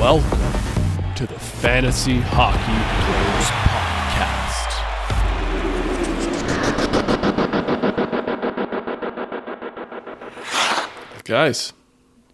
[0.00, 2.56] Welcome to the Fantasy Hockey
[3.04, 3.50] Players
[11.12, 11.24] Podcast.
[11.24, 11.74] Guys,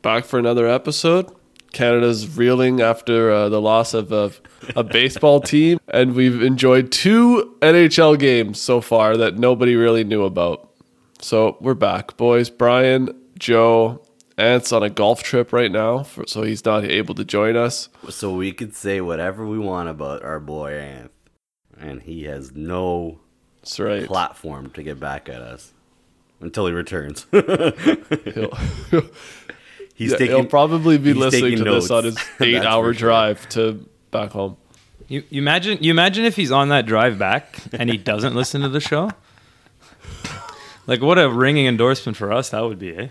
[0.01, 1.29] back for another episode.
[1.73, 4.31] Canada's reeling after uh, the loss of a,
[4.77, 10.23] a baseball team, and we've enjoyed two NHL games so far that nobody really knew
[10.23, 10.71] about.
[11.21, 12.49] So we're back, boys.
[12.49, 14.06] Brian, Joe,
[14.39, 17.89] Ant's on a golf trip right now, for, so he's not able to join us.
[18.11, 21.11] So we could say whatever we want about our boy Anth,
[21.79, 23.21] and he has no
[23.79, 24.07] right.
[24.07, 25.73] platform to get back at us
[26.41, 27.27] until he returns.
[27.33, 28.53] He'll,
[29.95, 33.09] he's yeah, taking he'll probably be listening to taking this on his eight-hour for sure.
[33.09, 34.59] drive to back home.
[35.09, 38.61] You, you imagine you imagine if he's on that drive back and he doesn't listen
[38.63, 39.11] to the show?
[40.89, 43.09] Like what a ringing endorsement for us that would be, eh?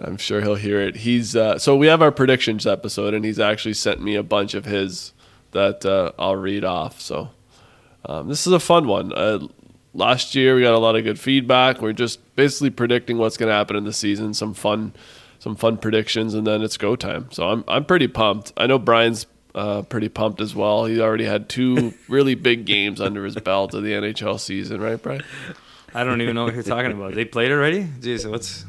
[0.00, 0.96] I'm sure he'll hear it.
[0.96, 4.54] He's uh, so we have our predictions episode, and he's actually sent me a bunch
[4.54, 5.12] of his
[5.52, 7.00] that uh, I'll read off.
[7.00, 7.30] So
[8.06, 9.12] um, this is a fun one.
[9.12, 9.46] Uh,
[9.94, 11.80] last year we got a lot of good feedback.
[11.80, 14.34] We're just basically predicting what's going to happen in the season.
[14.34, 14.94] Some fun,
[15.38, 17.28] some fun predictions, and then it's go time.
[17.30, 18.52] So I'm I'm pretty pumped.
[18.56, 20.86] I know Brian's uh, pretty pumped as well.
[20.86, 25.00] He already had two really big games under his belt of the NHL season, right,
[25.00, 25.22] Brian?
[25.94, 27.14] I don't even know what you're talking about.
[27.14, 27.84] They played already?
[27.84, 28.64] Jeez, what's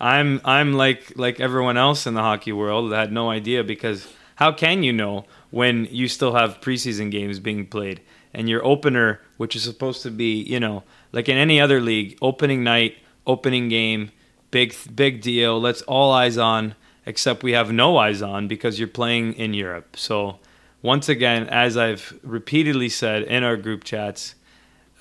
[0.00, 4.12] I'm I'm like like everyone else in the hockey world that had no idea because
[4.36, 8.00] how can you know when you still have preseason games being played
[8.32, 12.18] and your opener, which is supposed to be, you know, like in any other league,
[12.20, 14.10] opening night, opening game,
[14.50, 15.60] big big deal.
[15.60, 16.74] Let's all eyes on,
[17.06, 19.96] except we have no eyes on because you're playing in Europe.
[19.96, 20.40] So
[20.82, 24.34] once again, as I've repeatedly said in our group chats,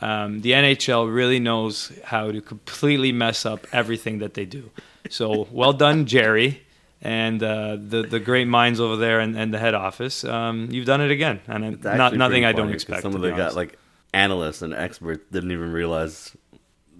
[0.03, 4.69] um, the NHL really knows how to completely mess up everything that they do.
[5.09, 6.61] So well done, Jerry,
[7.01, 10.23] and uh, the the great minds over there and, and the head office.
[10.25, 13.01] Um, you've done it again, and It's not, nothing I don't expect.
[13.01, 13.55] Some of the honest.
[13.55, 13.77] like
[14.13, 16.35] analysts and experts, didn't even realize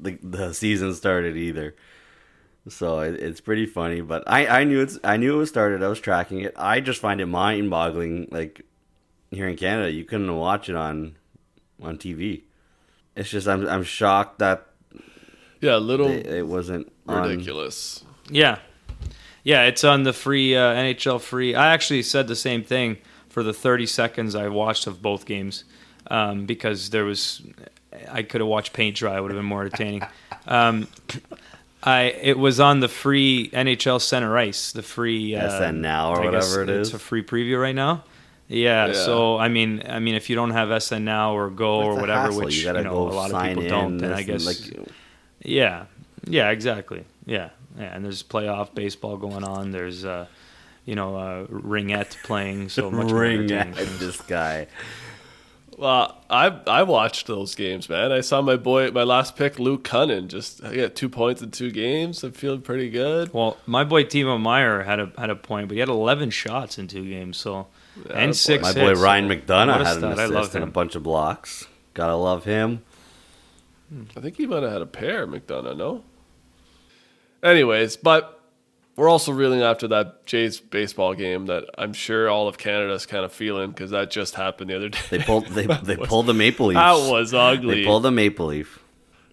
[0.01, 1.75] the the season started either.
[2.69, 5.83] So it, it's pretty funny, but I, I knew it's I knew it was started.
[5.83, 6.53] I was tracking it.
[6.55, 8.29] I just find it mind boggling.
[8.31, 8.61] Like
[9.31, 11.17] here in Canada, you couldn't watch it on
[11.81, 12.43] on TV.
[13.15, 14.67] It's just I'm I'm shocked that
[15.61, 18.03] Yeah, a little it, it wasn't on- ridiculous.
[18.29, 18.59] Yeah,
[19.43, 21.53] yeah, it's on the free uh, NHL free.
[21.55, 22.97] I actually said the same thing
[23.29, 25.63] for the 30 seconds I watched of both games
[26.09, 27.41] um, because there was
[28.11, 29.17] I could have watched paint dry.
[29.17, 30.03] It would have been more entertaining.
[30.45, 30.87] Um,
[31.83, 36.21] I it was on the free NHL Center Ice, the free uh, SN Now or
[36.21, 36.93] I whatever it it's is.
[36.93, 38.03] a free preview right now.
[38.47, 38.93] Yeah, Yeah.
[38.93, 42.01] so I mean, I mean, if you don't have SN Now or Go It's or
[42.01, 42.43] whatever, hassle.
[42.45, 44.87] which you you, gotta know a lot of people don't, then I guess like
[45.43, 45.85] yeah,
[46.27, 47.05] yeah, exactly.
[47.25, 49.71] Yeah, yeah, and there's playoff baseball going on.
[49.71, 50.25] There's, uh,
[50.85, 52.69] you know, uh, ringette playing.
[52.69, 53.77] So much more ring entertaining.
[53.79, 54.67] at this guy.
[55.77, 58.11] Well, I I watched those games, man.
[58.11, 60.27] I saw my boy, my last pick, Luke Kunin.
[60.27, 62.23] Just I got two points in two games.
[62.23, 63.33] I'm feeling pretty good.
[63.33, 66.77] Well, my boy Timo Meier had a had a point, but he had 11 shots
[66.77, 67.37] in two games.
[67.37, 68.63] So Yeah, and six.
[68.63, 70.19] My boy hits, Ryan McDonagh had an stud.
[70.19, 71.67] I love assist and a bunch of blocks.
[71.93, 72.83] Gotta love him.
[74.17, 75.77] I think he might have had a pair, McDonagh.
[75.77, 76.03] No.
[77.43, 78.39] Anyways, but
[78.95, 83.25] we're also reeling after that Jays baseball game that I'm sure all of Canada's kind
[83.25, 84.99] of feeling because that just happened the other day.
[85.09, 86.75] They pulled they they pulled the maple leaf.
[86.75, 87.81] that was ugly.
[87.81, 88.79] They pulled the maple leaf.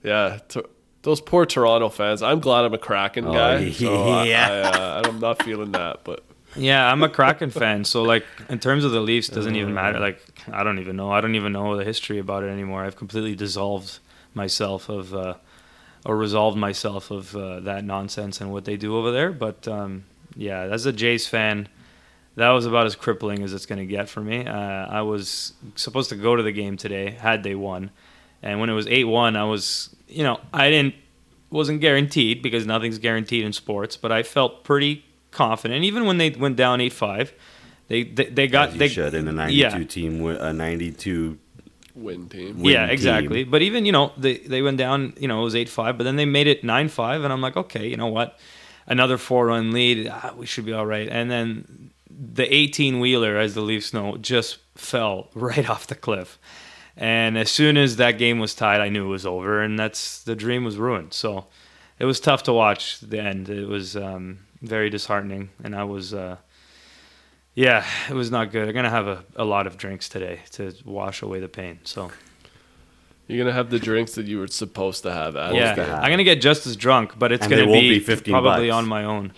[0.03, 0.69] Yeah, to,
[1.03, 2.22] those poor Toronto fans.
[2.22, 3.71] I'm glad I'm a Kraken Oh, guy.
[3.71, 4.71] so I- yeah.
[4.75, 6.25] I, uh, I'm not feeling that, but
[6.56, 10.00] Yeah, I'm a Kraken fan, so like in terms of the Leafs, doesn't even matter.
[10.00, 10.20] Like
[10.52, 11.10] I don't even know.
[11.12, 12.84] I don't even know the history about it anymore.
[12.84, 14.00] I've completely dissolved
[14.34, 15.34] myself of, uh,
[16.04, 19.30] or resolved myself of uh, that nonsense and what they do over there.
[19.30, 21.68] But um, yeah, as a Jays fan,
[22.36, 24.46] that was about as crippling as it's going to get for me.
[24.46, 27.90] Uh, I was supposed to go to the game today had they won,
[28.42, 30.94] and when it was eight one, I was you know I didn't
[31.50, 35.84] wasn't guaranteed because nothing's guaranteed in sports, but I felt pretty confident.
[35.84, 37.32] Even when they went down eight five,
[37.88, 39.84] they, they they got As you they should in a 92 yeah.
[39.84, 41.38] team, a 92.
[41.94, 42.60] win team.
[42.60, 42.92] win yeah, team.
[42.92, 43.44] exactly.
[43.44, 45.15] But even you know they they went down.
[45.18, 47.41] You know it was eight five, but then they made it nine five, and I'm
[47.41, 48.38] like, okay, you know what?
[48.86, 51.09] Another four run lead, ah, we should be all right.
[51.09, 56.38] And then the 18 wheeler, as the Leafs know, just fell right off the cliff.
[56.97, 60.22] And as soon as that game was tied, I knew it was over, and that's
[60.22, 61.15] the dream was ruined.
[61.15, 61.47] So
[61.98, 63.48] it was tough to watch the end.
[63.48, 66.12] It was um, very disheartening, and I was.
[66.15, 66.36] Uh,
[67.54, 68.68] yeah, it was not good.
[68.68, 71.80] I'm gonna have a, a lot of drinks today to wash away the pain.
[71.84, 72.10] So
[73.27, 75.34] You're gonna have the drinks that you were supposed to have.
[75.36, 76.04] At yeah, to have.
[76.04, 78.77] I'm gonna get just as drunk, but it's And gonna be, be 15 probably bucks.
[78.77, 79.33] on my own.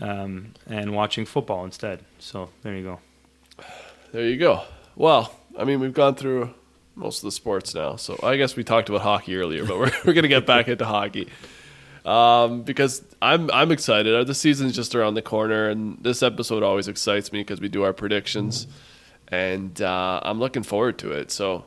[0.00, 2.00] um, and watching football instead.
[2.18, 3.00] So there you go.
[4.12, 4.62] There you go.
[4.96, 6.54] Well, I mean, we've gone through
[6.96, 9.92] most of the sports now, so I guess we talked about hockey earlier, but we're,
[10.04, 11.28] we're going to get back into hockey
[12.04, 14.26] um, because I'm I'm excited.
[14.26, 17.82] The season's just around the corner, and this episode always excites me because we do
[17.82, 18.66] our predictions,
[19.28, 21.30] and uh, I'm looking forward to it.
[21.30, 21.66] So.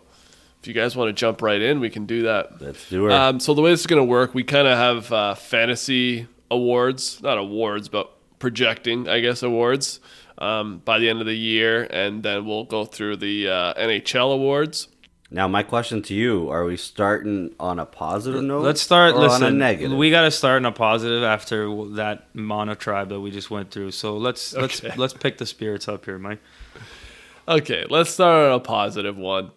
[0.61, 2.61] If you guys want to jump right in, we can do that.
[2.61, 3.11] Let's do it.
[3.11, 6.25] Um, so the way this is going to work, we kind of have uh, fantasy
[6.49, 8.09] awards, not awards, but
[8.39, 9.99] projecting, I guess, awards
[10.37, 14.33] um, by the end of the year, and then we'll go through the uh, NHL
[14.33, 14.87] awards.
[15.33, 18.61] Now, my question to you: Are we starting on a positive note?
[18.61, 19.15] Let's start.
[19.15, 19.97] or listen, on a negative.
[19.97, 23.71] we got to start in a positive after that mono tribe that we just went
[23.71, 23.91] through.
[23.91, 26.39] So let's let's let's pick the spirits up here, Mike.
[27.47, 29.49] Okay, let's start on a positive one.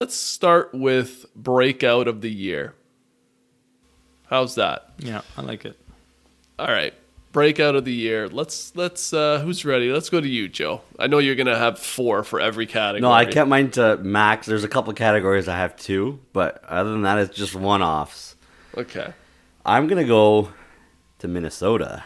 [0.00, 2.74] Let's start with breakout of the year.
[4.26, 4.94] How's that?
[4.98, 5.78] Yeah, I like it.
[6.58, 6.92] All right,
[7.32, 8.28] breakout of the year.
[8.28, 9.12] Let's let's.
[9.12, 9.90] Uh, who's ready?
[9.90, 10.82] Let's go to you, Joe.
[10.98, 13.00] I know you're gonna have four for every category.
[13.00, 14.46] no, I kept mine to max.
[14.46, 18.36] There's a couple categories I have two, but other than that, it's just one offs.
[18.76, 19.12] Okay.
[19.64, 20.50] I'm gonna go
[21.20, 22.04] to Minnesota,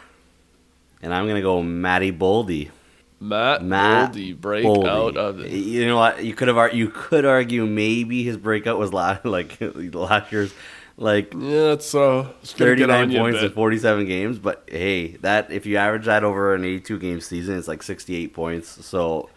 [1.02, 2.70] and I'm gonna go Matty Boldy.
[3.18, 5.16] Matt, Matt Boldy, breakout Boldy.
[5.16, 5.48] of the.
[5.48, 6.22] You know what?
[6.22, 10.52] You could have you could argue maybe his breakout was last like last year's
[10.96, 14.38] like Yeah, it's uh, it's 39 on you a points in 47 games.
[14.38, 18.32] But hey, that if you average that over an 82 game season, it's like 68
[18.34, 18.84] points.
[18.86, 19.28] So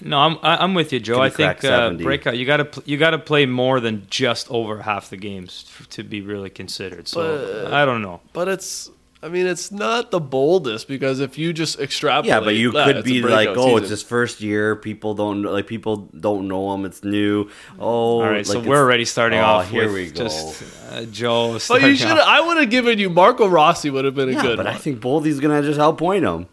[0.00, 1.20] No, I'm I- I'm with you, Joe.
[1.20, 2.36] I think uh, breakout.
[2.36, 5.64] You got to pl- you got to play more than just over half the games
[5.80, 7.08] f- to be really considered.
[7.08, 8.20] So But- I don't know.
[8.32, 12.54] But it's, I mean, it's not the boldest because if you just extrapolate, yeah, but
[12.54, 14.76] you that, could be like, oh, it's his first year.
[14.76, 16.84] People don't like people don't know him.
[16.84, 17.50] It's new.
[17.80, 20.14] Oh, All right, so we're already starting Oh, off here with we go.
[20.24, 20.62] just
[20.92, 21.58] uh, Joe.
[21.68, 22.08] But you should.
[22.10, 23.90] I would have given you Marco Rossi.
[23.90, 24.74] Would have been a yeah, good but one.
[24.74, 26.46] I think Boldy's gonna just outpoint him.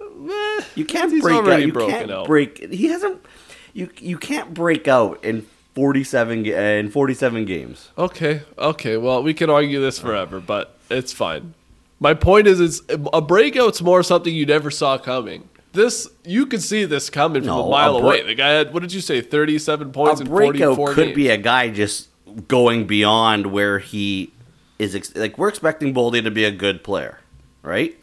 [0.00, 1.66] Eh, You can't he's break already out.
[1.66, 2.26] You broken can't out.
[2.26, 2.70] break.
[2.72, 3.24] He hasn't.
[3.72, 7.88] You you can't break out in 47 uh, in 47 games.
[7.96, 8.96] Okay, okay.
[8.96, 11.54] Well, we can argue this forever, but it's fine.
[12.00, 12.80] My point is, it's
[13.12, 15.48] a breakout's more something you never saw coming.
[15.72, 18.26] This you could see this coming from No, a mile a break- away.
[18.28, 21.16] The guy had what did you say, thirty-seven points a breakout could games.
[21.16, 22.08] be a guy just
[22.48, 24.32] going beyond where he
[24.78, 24.94] is.
[24.94, 27.18] Ex- like we're expecting Boldy to be a good player,
[27.62, 27.94] right?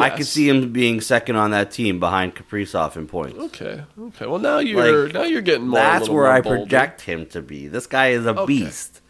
[0.00, 3.38] I could see him being second on that team behind Kaprizov in points.
[3.38, 4.26] Okay, okay.
[4.26, 5.78] Well, now you're Like, now you're getting more.
[5.78, 6.68] That's where more I bold.
[6.68, 7.68] project him to be.
[7.68, 8.46] This guy is a Okay.
[8.46, 9.00] beast.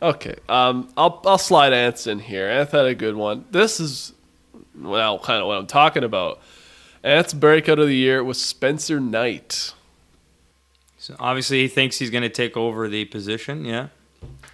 [0.00, 0.36] Okay.
[0.48, 2.48] Um, I'll I'll slide Ants in here.
[2.48, 3.44] Ants had a good one.
[3.50, 4.12] This is
[4.78, 6.40] well, kind of what I'm talking about.
[7.02, 9.72] Ants breakout of the year was Spencer Knight.
[10.98, 13.64] So obviously, he thinks he's going to take over the position.
[13.64, 13.88] Yeah,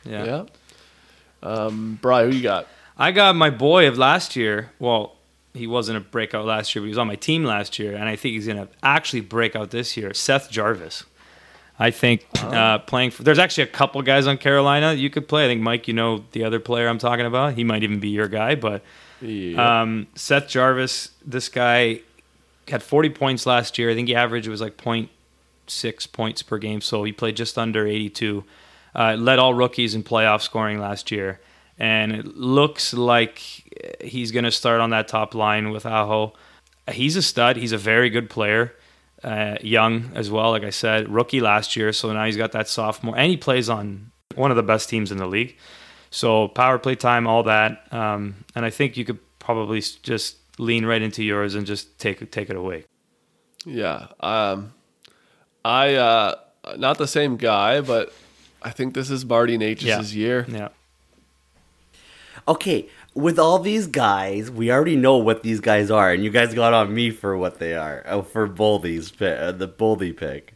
[0.04, 0.24] yeah.
[0.24, 0.44] Yeah.
[1.42, 2.68] Um, Brian, who you got?
[2.96, 4.70] I got my boy of last year.
[4.78, 5.16] Well,
[5.54, 8.04] he wasn't a breakout last year, but he was on my team last year, and
[8.04, 10.14] I think he's going to actually break out this year.
[10.14, 11.04] Seth Jarvis.
[11.78, 13.22] I think uh, playing for.
[13.22, 15.46] There's actually a couple guys on Carolina you could play.
[15.46, 17.54] I think Mike, you know the other player I'm talking about.
[17.54, 18.82] He might even be your guy, but
[19.20, 19.80] Yeah.
[19.82, 22.00] um, Seth Jarvis, this guy
[22.68, 23.90] had 40 points last year.
[23.90, 24.76] I think he averaged was like
[25.66, 28.44] 0.6 points per game, so he played just under 82.
[28.94, 31.40] Uh, led all rookies in playoff scoring last year,
[31.78, 33.38] and it looks like
[34.04, 36.34] he's going to start on that top line with Aho.
[36.90, 37.56] He's a stud.
[37.56, 38.74] He's a very good player.
[39.22, 42.68] Uh, young as well, like I said, rookie last year, so now he's got that
[42.68, 45.56] sophomore, and he plays on one of the best teams in the league.
[46.10, 50.84] So power play time, all that, um, and I think you could probably just lean
[50.84, 52.84] right into yours and just take take it away.
[53.64, 54.08] Yeah.
[54.20, 54.74] Um,
[55.64, 56.34] I uh,
[56.76, 58.12] not the same guy, but
[58.60, 60.46] I think this is Marty Necas' year.
[60.48, 60.68] Yeah,
[62.48, 66.54] Okay, with all these guys, we already know what these guys are, and you guys
[66.54, 68.02] got on me for what they are.
[68.06, 70.54] Oh, for Boldy's pick, uh, the Boldy pick.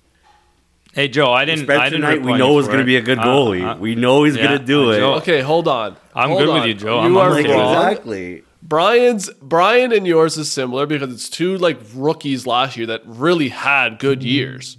[0.95, 1.65] Hey Joe, I didn't.
[1.65, 3.75] Spencer I didn't Knight, we know you is going to be a good Uh, goalie.
[3.75, 4.99] uh, we know he's yeah, going to do uh, it.
[5.01, 5.97] Joe- Okay, hold on.
[6.15, 7.01] I'm Hold good with you, Joe.
[7.03, 7.75] You I'm are like, wrong.
[7.75, 8.43] exactly.
[8.63, 13.51] Brian's Brian and yours is similar because it's two like rookies last year that really
[13.51, 14.29] had good Mm-hmm.
[14.29, 14.79] years.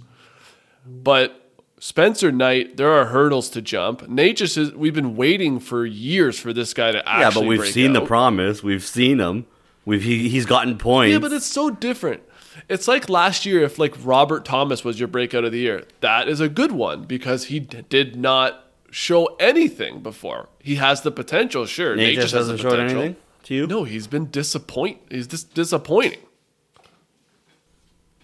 [0.84, 1.37] But
[1.80, 4.02] Spencer Knight, there are hurdles to jump.
[4.02, 7.72] Necas is, we've been waiting for years for this guy to actually Yeah, but we've
[7.72, 8.62] seen the promise.
[8.62, 9.46] We've seen him.
[9.84, 11.12] We've he, he's gotten points.
[11.12, 12.22] Yeah, but it's so different.
[12.68, 15.84] It's like last year if like Robert Thomas was your breakout of the year.
[16.00, 20.48] That is a good one because he d- did not show anything before.
[20.58, 21.96] He has the potential, sure.
[21.96, 22.98] Necas has hasn't potential.
[22.98, 23.66] anything to you.
[23.66, 24.98] No, he's been disappoint.
[25.10, 26.18] He's just disappointing.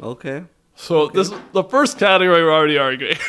[0.02, 0.44] Okay.
[0.74, 3.16] So this the first category we're already arguing.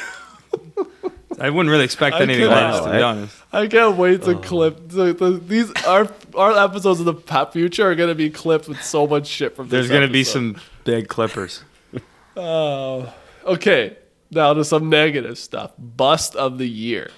[1.40, 3.36] I wouldn't really expect I anything couldn't- less, to be I- honest.
[3.52, 4.40] I can't wait to oh.
[4.40, 5.72] clip the, the, these.
[5.86, 9.56] Our our episodes of the pa- future are gonna be clipped with so much shit
[9.56, 9.70] from.
[9.70, 11.64] There's this gonna be some big clippers.
[12.38, 13.14] Oh,
[13.46, 13.96] okay.
[14.30, 15.72] Now to some negative stuff.
[15.78, 17.10] Bust of the year,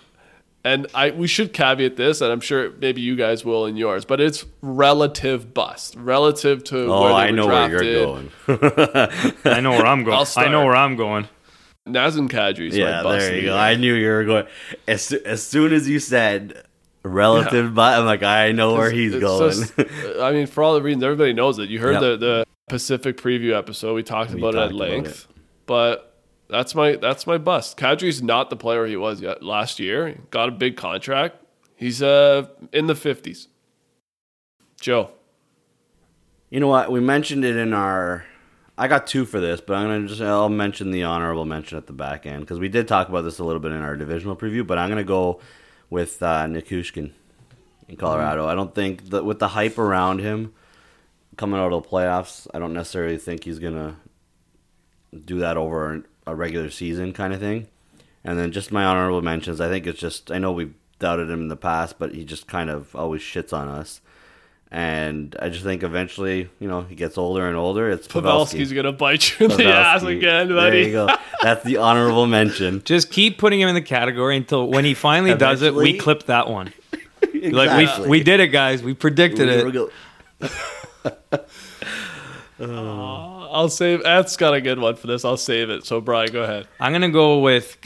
[0.64, 4.06] and I we should caveat this, and I'm sure maybe you guys will in yours,
[4.06, 6.82] but it's relative bust relative to.
[6.94, 8.32] Oh, where they I were know where you're going.
[9.46, 10.18] I know where I'm going.
[10.18, 11.28] I'll I know where I'm going.
[11.88, 13.58] Nazem Kadri's yeah, there you go.
[13.58, 14.48] I knew you were going.
[14.88, 16.64] As, as soon as you said
[17.04, 19.56] relative, but I'm like, I know where he's going.
[20.22, 21.70] I mean, for all the reasons, everybody knows it.
[21.70, 22.02] You heard Yep.
[22.02, 23.94] the, the Pacific preview episode.
[23.96, 25.28] We talked We about it at length.
[25.66, 26.16] But
[26.50, 27.78] that's my that's my bust.
[27.78, 30.08] Kadri's not the player he was yet last year.
[30.10, 31.36] He got a big contract.
[31.76, 33.48] He's uh in the fifties.
[34.80, 35.12] Joe.
[36.50, 36.92] You know what?
[36.92, 38.26] We mentioned it in our.
[38.78, 41.88] I got two for this, but I'm gonna just I'll mention the honorable mention at
[41.88, 44.36] the back end because we did talk about this a little bit in our divisional
[44.36, 44.66] preview.
[44.66, 45.40] But I'm gonna go
[45.90, 47.12] with uh, Nichushkin
[47.88, 48.46] in Colorado.
[48.46, 50.54] I don't think that with the hype around him
[51.38, 53.96] coming out of the playoffs, I don't necessarily think he's gonna
[55.26, 57.68] do that over a regular season kind of thing.
[58.24, 59.60] And then just my honorable mentions.
[59.60, 62.48] I think it's just I know we've doubted him in the past, but he just
[62.48, 64.02] kind of always shits on us.
[64.70, 67.90] And I just think eventually, you know, he gets older and older.
[67.90, 68.76] It's Pavelski's Pavelski.
[68.76, 70.18] gonna bite you in the ass Pavelski.
[70.18, 70.80] again, There buddy.
[70.84, 71.08] you go.
[71.42, 72.82] That's the honorable mention.
[72.86, 76.00] Just keep putting him in the category until when he finally does it, we Eventually-
[76.00, 76.74] clip that one.
[77.22, 77.52] exactly.
[77.52, 78.84] Like we we did it, guys.
[78.84, 79.74] We predicted We it.
[79.74, 79.92] go-
[82.60, 85.24] I'll save Ant's got a good one for this.
[85.24, 85.86] I'll save it.
[85.86, 86.68] So Brian, go ahead.
[86.80, 87.78] I'm gonna go with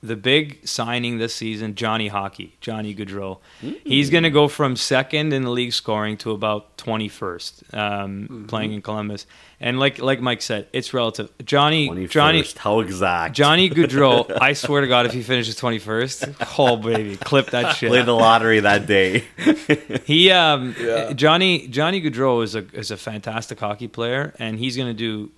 [0.00, 3.38] the big signing this season, Johnny Hockey, Johnny Gaudreau.
[3.84, 8.80] He's gonna go from second in the league scoring to about 21st, um, playing in
[8.82, 9.26] Columbus.
[9.60, 11.30] And like like Mike said, it's relative.
[11.44, 12.10] Johnny 21st.
[12.10, 13.34] Johnny How exact?
[13.34, 14.38] Johnny Gaudreau.
[14.40, 17.88] I swear to God, if he finishes 21st, oh baby, clip that shit.
[17.88, 19.24] Play the lottery that day.
[20.04, 21.12] He um Yeah.
[21.12, 25.30] Johnny Johnny Gaudreau is a is a fantastic hockey player and he's going to do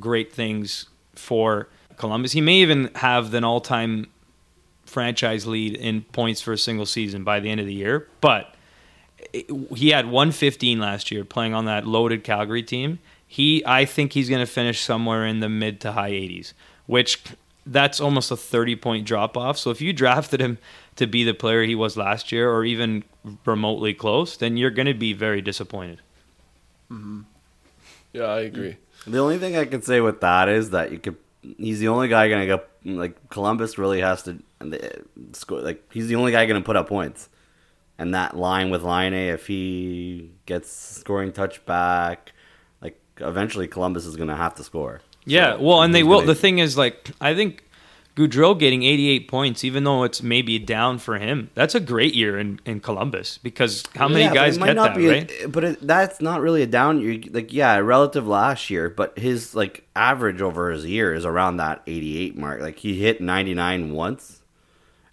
[0.00, 1.68] great things for
[1.98, 2.32] Columbus.
[2.32, 4.06] He may even have an all-time
[4.86, 8.54] franchise lead in points for a single season by the end of the year, but
[9.74, 12.98] he had 115 last year playing on that loaded Calgary team.
[13.26, 16.54] He I think he's going to finish somewhere in the mid to high 80s,
[16.86, 17.22] which
[17.66, 19.58] that's almost a 30 point drop off.
[19.58, 20.58] So if you drafted him
[20.96, 23.04] to be the player he was last year or even
[23.44, 26.00] remotely close, then you're going to be very disappointed.
[26.90, 27.20] Mm-hmm.
[28.14, 28.76] Yeah, I agree.
[29.06, 31.16] The only thing I can say with that is that you could.
[31.42, 34.38] He's the only guy gonna get like Columbus really has to
[35.32, 35.60] score.
[35.60, 37.28] Like he's the only guy gonna put up points,
[37.98, 42.18] and that line with Laine, if he gets scoring touchback,
[42.80, 45.00] like eventually Columbus is gonna have to score.
[45.24, 46.22] Yeah, So, well, and they will.
[46.22, 47.64] The thing is, like, I think
[48.18, 52.36] Gaudreau getting 88 points, even though it's maybe down for him, that's a great year
[52.38, 55.32] in, in Columbus because how many Yeah, guys might get not that, be a- right?
[55.52, 57.20] but it, that's not really a down year.
[57.30, 61.82] Like, yeah, relative last year, but his like average over his year is around that
[61.86, 62.60] 88 mark.
[62.60, 64.42] Like he hit 99 once,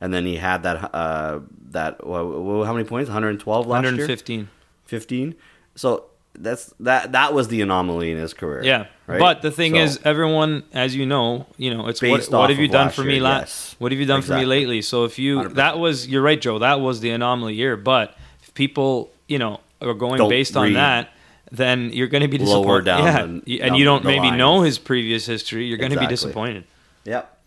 [0.02, 3.08] and then he had that uh that wha- how many points?
[3.10, 3.92] 112 last year.
[3.92, 4.50] 115.
[4.86, 5.36] 15.
[5.76, 6.06] So
[6.38, 8.64] that's that that was the anomaly in his career.
[8.64, 9.20] Yeah, right?
[9.20, 12.50] but the thing So- is, everyone, as you know, you know, it's what, Based what
[12.50, 13.20] have you done last for me?
[13.20, 13.76] last yes.
[13.80, 14.82] What have you done for me lately?
[14.82, 15.54] So if you, 100%.
[15.56, 16.60] that was, you're right, Joe.
[16.60, 17.78] That was the anomaly year.
[17.78, 21.10] But if people, you know, are going Don't based on that,
[21.52, 22.86] then you're going to be lower disappointed.
[22.86, 24.38] down yeah, than- y- down and you don't maybe line.
[24.38, 25.66] know his previous history.
[25.68, 26.64] You're going to be disappointed.
[27.06, 27.38] Yep.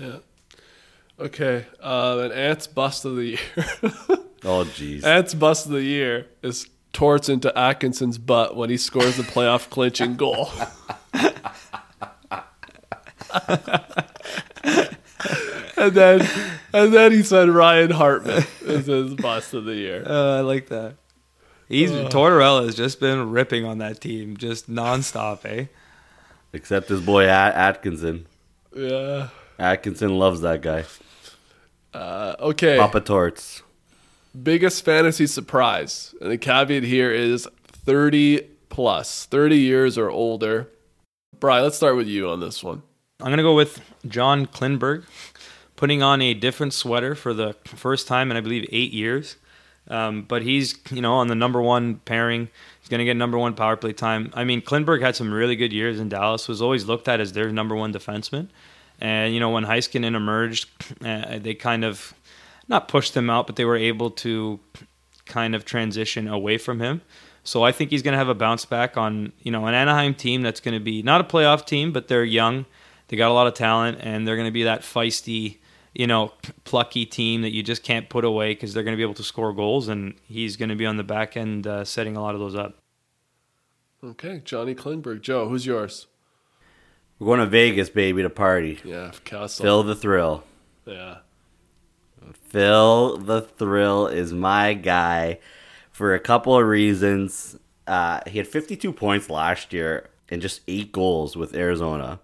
[0.00, 0.12] Yeah.
[1.18, 1.64] Okay.
[1.80, 3.38] Um, and Ant's bust of the year.
[4.44, 5.02] Oh jeez.
[5.02, 9.68] Ant's bust of the year is torts into Atkinson's butt when he scores the playoff
[9.68, 10.48] clinching goal.
[15.76, 16.26] and then
[16.72, 20.04] and then he said Ryan Hartman is his bust of the year.
[20.06, 20.94] Uh, I like that.
[21.68, 25.66] He's Tortorella has just been ripping on that team, just nonstop, eh?
[26.54, 28.26] Except his boy At- Atkinson.
[28.74, 29.28] Yeah.
[29.58, 30.84] Atkinson loves that guy.
[31.92, 32.78] Uh, okay.
[32.78, 33.62] Papa Torts.
[34.42, 36.14] Biggest fantasy surprise.
[36.20, 40.68] And the caveat here is 30 plus, 30 years or older.
[41.38, 42.82] Brian, let's start with you on this one.
[43.20, 45.04] I'm gonna go with John Klingberg,
[45.76, 49.36] putting on a different sweater for the first time in I believe eight years.
[49.88, 52.48] Um, but he's you know on the number one pairing.
[52.80, 54.30] He's gonna get number one power play time.
[54.34, 56.48] I mean, Klingberg had some really good years in Dallas.
[56.48, 58.48] Was always looked at as their number one defenseman.
[59.00, 60.68] And you know when Heiskanen emerged,
[61.04, 62.14] uh, they kind of
[62.68, 64.60] not push them out, but they were able to
[65.24, 67.02] kind of transition away from him.
[67.44, 70.14] So I think he's going to have a bounce back on you know an Anaheim
[70.14, 72.66] team that's going to be not a playoff team, but they're young.
[73.08, 75.58] They got a lot of talent, and they're going to be that feisty,
[75.94, 76.32] you know,
[76.64, 79.22] plucky team that you just can't put away because they're going to be able to
[79.22, 82.34] score goals, and he's going to be on the back end uh, setting a lot
[82.34, 82.78] of those up.
[84.02, 85.20] Okay, Johnny Klingberg.
[85.20, 86.08] Joe, who's yours?
[87.18, 88.80] We're going to Vegas, baby, to party.
[88.84, 89.62] Yeah, Kessel.
[89.62, 90.44] Phil the Thrill.
[90.84, 91.18] Yeah.
[92.32, 95.38] Phil the Thrill is my guy
[95.90, 97.58] for a couple of reasons.
[97.86, 102.20] Uh, he had 52 points last year and just eight goals with Arizona.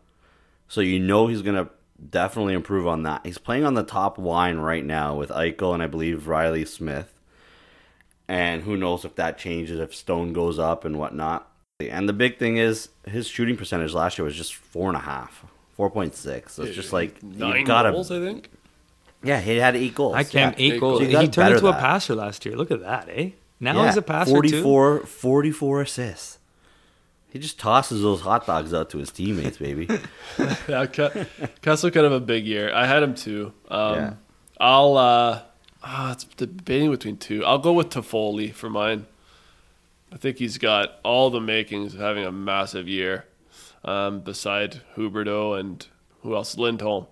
[0.69, 1.71] So you know he's going to
[2.11, 3.25] definitely improve on that.
[3.25, 7.13] He's playing on the top line right now with Eichel and I believe Reilly Smith.
[8.29, 11.49] And who knows if that changes, if Stone goes up and whatnot.
[11.81, 15.01] And the big thing is his shooting percentage last year was just four and a
[15.01, 15.45] half,
[15.77, 16.55] four point six.
[16.55, 18.49] So it's just like nine you gotta, goals, I think.
[19.25, 20.15] Yeah, he had eight goals.
[20.17, 20.99] I can't Yeah, eight eight goals.
[20.99, 21.03] goals.
[21.03, 22.57] You gotta He turned better into a passer last year.
[22.57, 23.31] Look at that, eh?
[23.61, 25.07] Now Yeah, he's a passer 44, too.
[25.07, 26.39] 44 assists.
[27.31, 29.89] He just tosses those hot dogs out to his teammates, baby.
[30.69, 31.25] Yeah, Ca-
[31.63, 32.73] Kessel kind of a big year.
[32.75, 33.53] I had him too.
[33.71, 34.13] Um, Yeah.
[34.61, 34.97] I'll.
[34.97, 35.43] uh
[35.83, 37.45] ah, It's debating between two.
[37.45, 39.07] I'll go with Toffoli for mine.
[40.13, 43.25] I think he's got all the makings of having a massive year.
[43.85, 45.87] Um, beside Huberdeau and
[46.23, 46.57] who else?
[46.59, 47.07] Lindholm.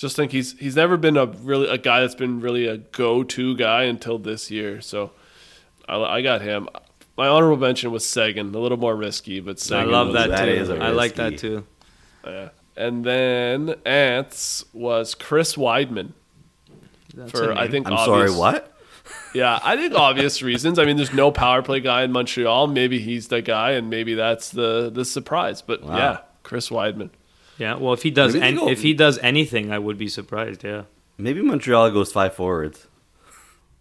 [0.00, 3.22] Just think he's he's never been a really a guy that's been really a go
[3.22, 4.80] to guy until this year.
[4.80, 5.10] So
[5.88, 6.68] I, I got him.
[7.16, 10.50] My honorable mention was Sagan, a little more risky, but I love that, That too.
[10.52, 11.66] is a I like that too.
[12.24, 12.48] yeah.
[12.76, 16.12] And then Ants was Chris Wideman
[17.14, 17.70] That's for a I name.
[17.72, 18.72] think I'm obvious, sorry, what?
[19.34, 20.78] Yeah, I think obvious reasons.
[20.78, 22.68] I mean, there's no power play guy in Montreal.
[22.68, 25.60] Maybe he's the guy, and maybe that's the the surprise.
[25.60, 25.96] But Wow.
[25.98, 27.10] yeah, Chris Wideman.
[27.60, 29.98] Yeah, well, if he does, Maybe they an, go- if he does anything, I would
[29.98, 30.64] be surprised.
[30.64, 30.84] Yeah,
[31.18, 32.86] Maybe Montreal goes five forwards.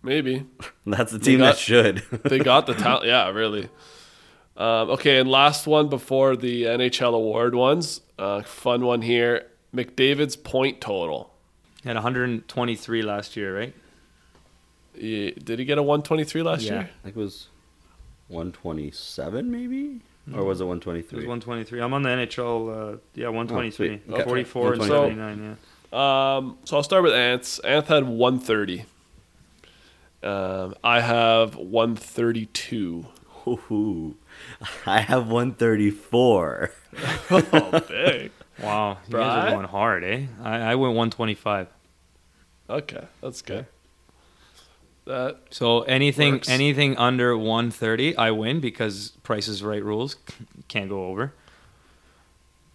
[0.03, 0.45] Maybe
[0.85, 2.03] That's the team got- that should.
[2.23, 3.05] they got the talent.
[3.07, 3.69] Yeah, really.
[4.57, 8.01] Um, okay, and last one before the NHL award ones.
[8.17, 9.45] Uh, fun one here.
[9.73, 11.31] McDavid's point total.
[11.81, 13.73] he had 123 last year, right?
[14.93, 16.73] He- did he get a 123 last Yeah.
[16.73, 16.89] year?
[16.99, 17.47] I think it was
[18.27, 20.01] 127, maybe?
[20.35, 21.17] Or was it 123?
[21.17, 21.81] It was 123.
[21.81, 22.93] I'm on the NHL.
[22.95, 24.01] Uh, yeah, 123, sweet.
[24.13, 24.23] Okay.
[24.23, 25.15] 44 and 123.
[25.15, 25.57] 79.
[25.91, 26.35] Yeah.
[26.37, 27.59] Um, so I'll start with Ants.
[27.63, 28.85] Anth had 130.
[30.21, 33.05] Um, I have 132.
[33.47, 34.15] Ooh,
[34.85, 36.71] I have 134.
[37.31, 38.31] Oh, big.
[38.61, 40.25] Wow, you guys are going hard, eh?
[40.43, 41.67] I, I went 125.
[42.69, 43.65] Okay, that's good.
[45.09, 46.49] That So anything Works.
[46.49, 50.15] anything under 130, I win because Price is Right rules
[50.67, 51.33] can't go over.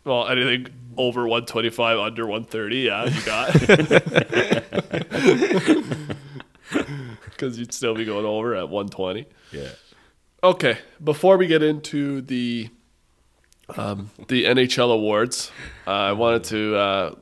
[0.05, 0.67] well, anything
[0.97, 3.55] over 125, under 130, yeah, you got.
[7.25, 9.27] Because you'd still be going over at 120.
[9.53, 9.69] Yeah.
[10.43, 12.69] Okay, before we get into the
[13.77, 15.51] um, the NHL awards,
[15.87, 17.15] uh, I wanted to uh,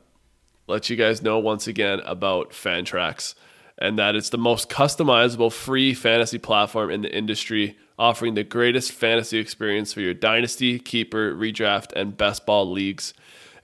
[0.66, 3.34] let you guys know once again about Fantrax,
[3.78, 8.92] and that it's the most customizable free fantasy platform in the industry, offering the greatest
[8.92, 13.14] fantasy experience for your dynasty, keeper, redraft, and best ball leagues.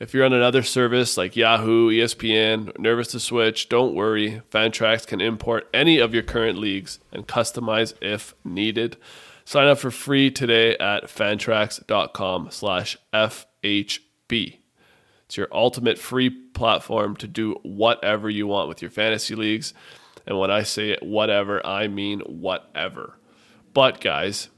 [0.01, 4.43] If you're on another service like Yahoo, ESPN, nervous to switch, don't worry.
[4.51, 8.97] Fantrax can import any of your current leagues and customize if needed.
[9.45, 14.59] Sign up for free today at fantrax.com slash FHB.
[15.29, 19.75] It's your ultimate free platform to do whatever you want with your fantasy leagues.
[20.27, 23.19] And when I say whatever, I mean whatever.
[23.75, 24.49] But guys,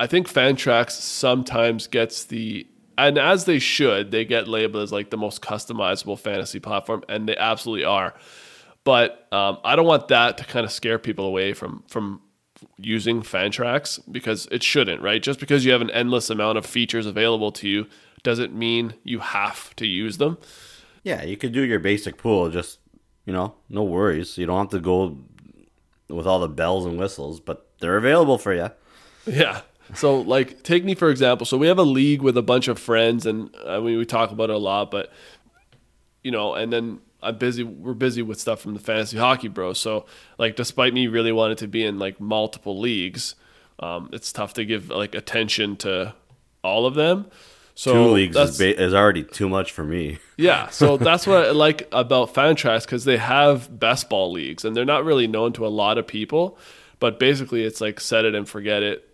[0.00, 2.66] I think Fantrax sometimes gets the
[2.98, 7.28] and as they should, they get labeled as like the most customizable fantasy platform, and
[7.28, 8.12] they absolutely are.
[8.82, 12.20] But um, I don't want that to kind of scare people away from from
[12.78, 15.22] using Fantrax because it shouldn't, right?
[15.22, 17.86] Just because you have an endless amount of features available to you
[18.26, 20.36] doesn't mean you have to use them.
[21.04, 22.80] Yeah, you could do your basic pool, just,
[23.24, 24.36] you know, no worries.
[24.36, 25.16] You don't have to go
[26.08, 28.70] with all the bells and whistles, but they're available for you.
[29.26, 29.60] Yeah.
[29.94, 31.46] So, like, take me for example.
[31.46, 34.32] So we have a league with a bunch of friends, and I mean, we talk
[34.32, 34.90] about it a lot.
[34.90, 35.12] But
[36.24, 37.62] you know, and then I'm busy.
[37.62, 39.72] We're busy with stuff from the fantasy hockey bro.
[39.72, 40.06] So,
[40.38, 43.36] like, despite me really wanting to be in like multiple leagues,
[43.78, 46.16] um, it's tough to give like attention to
[46.64, 47.30] all of them.
[47.78, 50.18] So Two leagues is, ba- is already too much for me.
[50.38, 54.74] yeah, so that's what I like about Fantrax because they have best ball leagues and
[54.74, 56.58] they're not really known to a lot of people,
[57.00, 59.06] but basically it's like set it and forget it.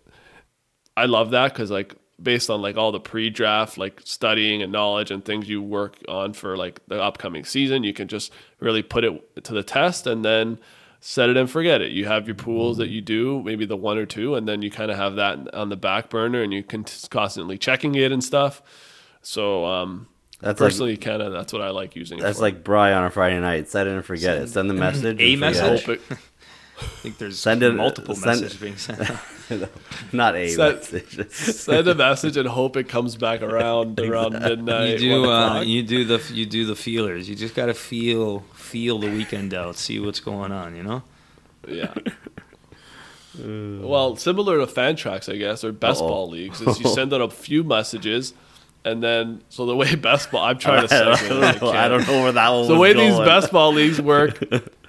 [0.95, 5.11] I love that because like based on like all the pre-draft like studying and knowledge
[5.11, 9.03] and things you work on for like the upcoming season, you can just really put
[9.03, 10.57] it to the test and then
[11.05, 11.91] set it and forget it.
[11.91, 14.71] You have your pools that you do, maybe the one or two, and then you
[14.71, 18.23] kind of have that on the back burner and you can constantly checking it and
[18.23, 18.61] stuff.
[19.21, 20.07] So um,
[20.39, 22.19] That's like Personally, kind of that's what I like using.
[22.19, 22.43] it that's for.
[22.43, 23.67] like Bry on a Friday night.
[23.69, 24.47] Set it and forget it.
[24.49, 25.17] Send the message.
[25.19, 25.87] A message?
[25.89, 26.01] it.
[26.75, 29.09] Hope it- I think there's Send it- multiple send- messages being sent.
[29.09, 29.19] out.
[30.13, 31.29] Not a Send- message.
[31.31, 34.91] send a message and hope it comes back around around midnight.
[34.93, 37.27] you do uh, you do the you do the feelers.
[37.29, 40.75] You just gotta feel feel the weekend out, see what's going on.
[40.75, 41.03] You know.
[41.67, 41.93] Yeah.
[43.37, 46.07] well, similar to Fantrax, I guess, or best Uh-oh.
[46.07, 48.33] ball leagues, is you send out a few messages,
[48.85, 51.31] and then so the way best ball, I'm trying to segue.
[51.31, 53.25] and I I don't know where that one So the was way these going.
[53.27, 54.39] best ball leagues work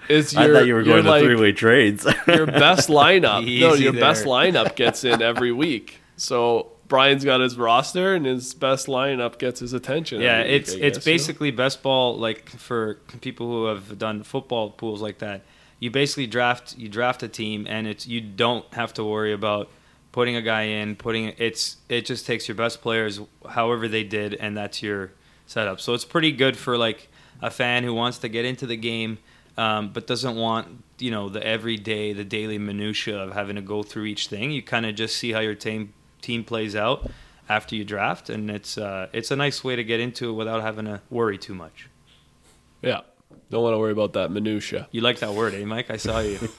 [0.09, 2.07] is I your, thought you were your, going to like, three way trades.
[2.27, 3.43] your best lineup.
[3.61, 6.01] no, Easy your best lineup gets in every week.
[6.17, 10.21] So Brian's got his roster, and his best lineup gets his attention.
[10.21, 11.15] Yeah, week, it's I it's guess, you know?
[11.15, 15.43] basically best ball like for people who have done football pools like that.
[15.81, 19.71] You basically draft you draft a team, and it's you don't have to worry about
[20.13, 24.35] putting a guy in, putting it's it just takes your best players however they did,
[24.35, 25.13] and that's your
[25.47, 25.81] setup.
[25.81, 27.09] So it's pretty good for like
[27.43, 29.19] a fan who wants to get into the game,
[29.57, 33.83] um, but doesn't want you know the everyday, the daily minutia of having to go
[33.83, 34.51] through each thing.
[34.51, 37.11] You kind of just see how your team team plays out
[37.49, 40.63] after you draft, and it's uh, it's a nice way to get into it without
[40.63, 41.89] having to worry too much.
[42.83, 43.01] yeah.
[43.51, 44.89] Don't want to worry about that minutia.
[44.91, 45.91] You like that word, eh, Mike?
[45.91, 46.39] I saw you.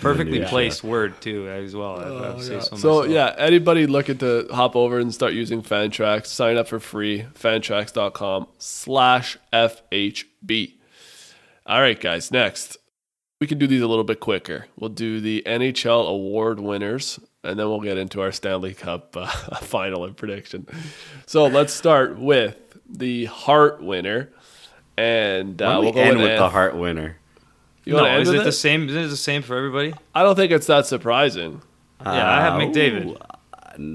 [0.00, 0.48] Perfectly Minutia.
[0.48, 2.00] placed word too, as well.
[2.00, 2.60] if I would say Yeah.
[2.60, 6.80] so So yeah, anybody looking to hop over and start using Fantrax, sign up for
[6.80, 7.26] free.
[7.34, 10.74] Fantrax.com slash FHB.
[11.66, 12.30] All right, guys.
[12.30, 12.76] Next,
[13.40, 14.66] we can do these a little bit quicker.
[14.78, 19.26] We'll do the NHL award winners, and then we'll get into our Stanley Cup uh,
[19.62, 20.66] final and prediction.
[21.26, 22.56] So let's start with
[22.88, 24.30] the Hart winner,
[24.96, 27.16] and uh, we'll go end with with the Anth- Hart winner.
[27.84, 28.88] You no, end is with it the same?
[28.88, 29.94] Is it the same for everybody?
[30.14, 31.62] I don't think it's that surprising.
[32.04, 33.06] Yeah, I have Uh, McDavid.
[33.06, 33.16] ooh,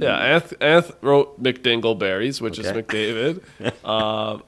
[0.05, 2.69] Yeah, Anth, Anth wrote McDingleberries, which Okay.
[2.69, 3.85] is McDavid.
[3.87, 4.43] um,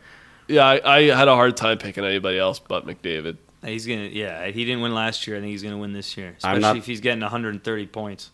[0.50, 3.38] yeah, I, I had a hard time picking anybody else but McDavid.
[3.64, 4.04] He's gonna.
[4.06, 5.38] Yeah, he didn't win last year.
[5.38, 8.32] I think he's gonna win this year, especially not- if he's getting 130 points.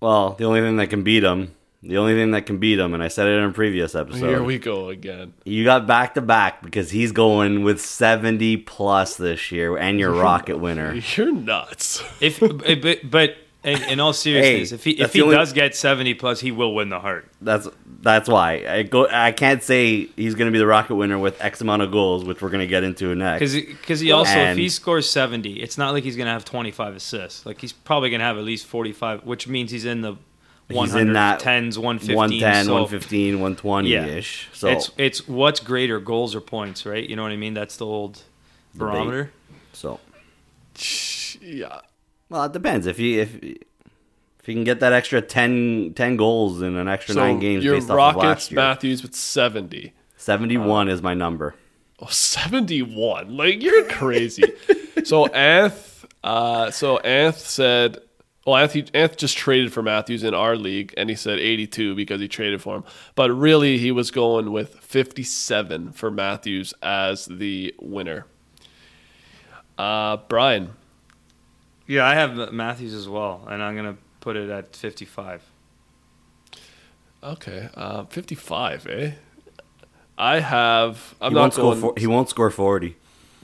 [0.00, 2.94] Well, the only thing that can beat him, the only thing that can beat him,
[2.94, 4.28] and I said it in a previous episode.
[4.28, 5.34] Here we go again.
[5.44, 10.12] You got back to back because he's going with 70 plus this year, and your
[10.12, 10.94] Rocket winner.
[11.16, 12.02] You're nuts.
[12.20, 12.40] If
[12.82, 16.14] but, but in, in all seriousness, Hey, if he if he only- does get 70
[16.14, 17.28] plus, he will win the heart.
[17.40, 17.68] That's
[18.02, 19.06] that's why I go.
[19.08, 22.24] I can't say he's going to be the Rocket winner with X amount of goals,
[22.24, 23.54] which we're going to get into next.
[23.54, 26.96] Because he also, if he scores 70, it's not like he's going to have 25
[26.96, 27.44] assists.
[27.44, 30.16] Like he's probably going to have at least 45, which means he's in the
[30.70, 32.16] He's in that 110s, 115.
[32.16, 34.48] 110, so 115, 120 ish.
[34.52, 37.06] So it's it's what's greater, goals or points, right?
[37.08, 37.54] You know what I mean?
[37.54, 38.22] That's the old
[38.74, 39.32] barometer.
[39.72, 39.98] so
[41.40, 41.80] yeah.
[42.30, 43.38] Well, it depends if he if
[44.40, 47.62] if he can get that extra 10, 10 goals in an extra So nine games
[47.62, 48.56] your based off of last year.
[48.56, 49.92] Matthews with 70.
[50.16, 51.54] 71 is my number.
[51.98, 53.36] Oh, 71.
[53.36, 54.44] Like, you're crazy.
[55.04, 57.98] so, Anth, uh, so Anth said,
[58.46, 62.22] well, Anth, Anth just traded for Matthews in our league, and he said 82 because
[62.22, 62.84] he traded for him.
[63.14, 68.24] But really, he was going with 57 for Matthews as the winner.
[69.76, 70.72] Uh, Brian,
[71.90, 75.42] Yeah, I have Matthews as well, and I'm going to put it at 55.
[77.22, 79.10] okay, uh, 55, eh?
[80.16, 81.78] I have, I'm he not won't going.
[81.78, 81.94] score.
[81.94, 82.96] For, he won't score 40.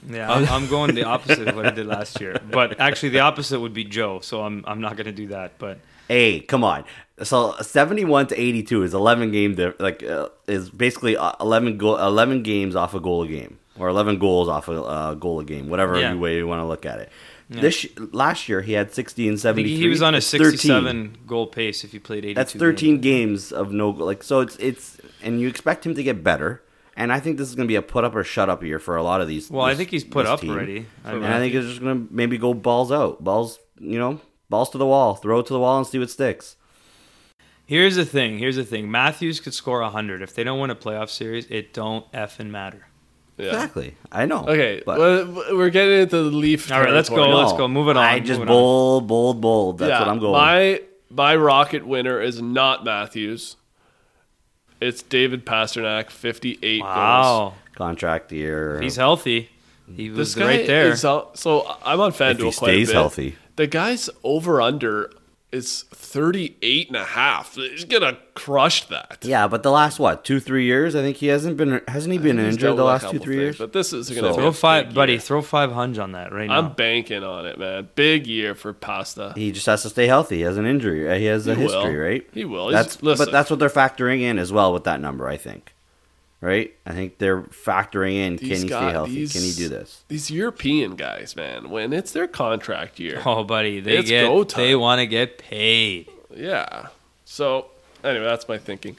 [0.09, 2.39] Yeah, I'm, I'm going the opposite of what I did last year.
[2.51, 5.57] But actually, the opposite would be Joe, so I'm I'm not going to do that.
[5.57, 6.85] But Hey, come on.
[7.23, 11.97] So 71 to 82 is 11 game diff- like uh, is basically uh, 11 goal
[11.97, 15.43] 11 games off a goal a game or 11 goals off a uh, goal a
[15.45, 16.13] game, whatever Yeah.
[16.13, 17.09] way you want to look at it.
[17.49, 19.77] This last year he had 60 and I 73.
[19.77, 20.51] he was on a It's 13.
[20.51, 22.33] 67 goal pace if he played 82.
[22.35, 24.05] That's 13 games of no goal.
[24.05, 26.61] like so it's it's and you expect him to get better.
[26.97, 28.79] And I think this is going to be a put up or shut up year
[28.79, 29.51] for a lot of these.
[29.51, 30.49] Well, I think he's put up team.
[30.49, 30.87] already.
[31.05, 34.19] I And I think it's just going to maybe go balls out, balls, you know,
[34.49, 36.55] balls to the wall, throw it to the wall and see what sticks.
[37.67, 38.39] Here's the thing.
[38.39, 38.89] Here's the thing.
[38.89, 40.21] Matthews could score 100.
[40.23, 42.87] If they don't win a playoff series, it don't effing matter.
[43.37, 43.45] Yeah.
[43.47, 43.95] Exactly.
[44.11, 44.45] I know.
[44.47, 46.71] Okay, but well, we're getting into the Leaf.
[46.71, 47.17] All right, let's go.
[47.17, 47.37] territory.
[47.37, 47.67] let's go.
[47.67, 48.47] Move it on, I just moving on.
[48.47, 49.77] bold, bold, bold.
[49.77, 50.33] That's what I'm going.
[50.33, 53.55] My my rocket winner is not Matthews.
[54.81, 56.95] It's David Pastrnak, fifty-eight goals.
[56.95, 57.53] Wow.
[57.75, 58.81] Contract year.
[58.81, 59.49] He's healthy.
[59.95, 60.91] He was This guy right there.
[60.91, 61.31] is so
[61.83, 62.51] I'm on if FanDuel he quite a
[62.85, 63.35] stays healthy.
[63.55, 65.11] The guy's over under
[65.57, 67.55] is 38 and a half.
[67.55, 69.17] He's gonna crush that.
[69.23, 70.95] Yeah, but the last what two, three years?
[70.95, 71.81] I think he hasn't been.
[71.87, 73.57] Hasn't he been injured the last two, three things, years?
[73.57, 75.13] But this is gonna So- be throw a five, big buddy.
[75.13, 75.19] year.
[75.21, 76.59] Throw five hundred on that right now.
[76.59, 77.89] I'm banking on it, man.
[77.95, 79.33] Big year for Pasta.
[79.35, 80.37] He just has to stay healthy.
[80.37, 81.09] He has an injury.
[81.09, 82.01] Uh, He has a He history, will.
[82.03, 82.27] right?
[82.33, 82.69] He will.
[82.69, 83.25] He's- That's listen.
[83.25, 85.27] but that's what they're factoring in as well with that number.
[85.27, 85.73] I think.
[86.47, 86.73] Right?
[86.85, 89.13] I think they're factoring in These can he guy- stay healthy?
[89.15, 90.03] these- Can he do this?
[90.07, 94.49] These European guys, man, when it's their contract year, Oh, buddy, they It's go get
[94.49, 94.63] time.
[94.63, 96.07] they want to get paid.
[96.35, 96.87] yeah.
[97.25, 97.67] So
[98.03, 98.95] anyway, that's my thinking.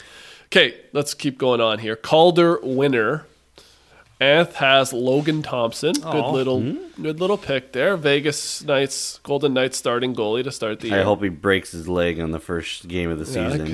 [0.46, 1.96] Okay, let's keep going on here.
[1.96, 3.24] Calder winner.
[4.20, 5.92] Anth has Logan Thompson.
[5.92, 6.30] Good Aw.
[6.32, 7.02] little, Hmm?
[7.02, 7.96] good little pick there.
[7.96, 10.98] Vegas Knights, Golden Knights starting goalie to start the year.
[11.00, 13.66] I hope he breaks his leg on the first game of the Yeah, season.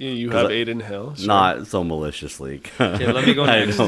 [0.00, 1.14] Because you have I- Adin Hill.
[1.14, 1.26] sure.
[1.26, 2.62] Not so maliciously.
[2.80, 3.78] Okay, let me go I next.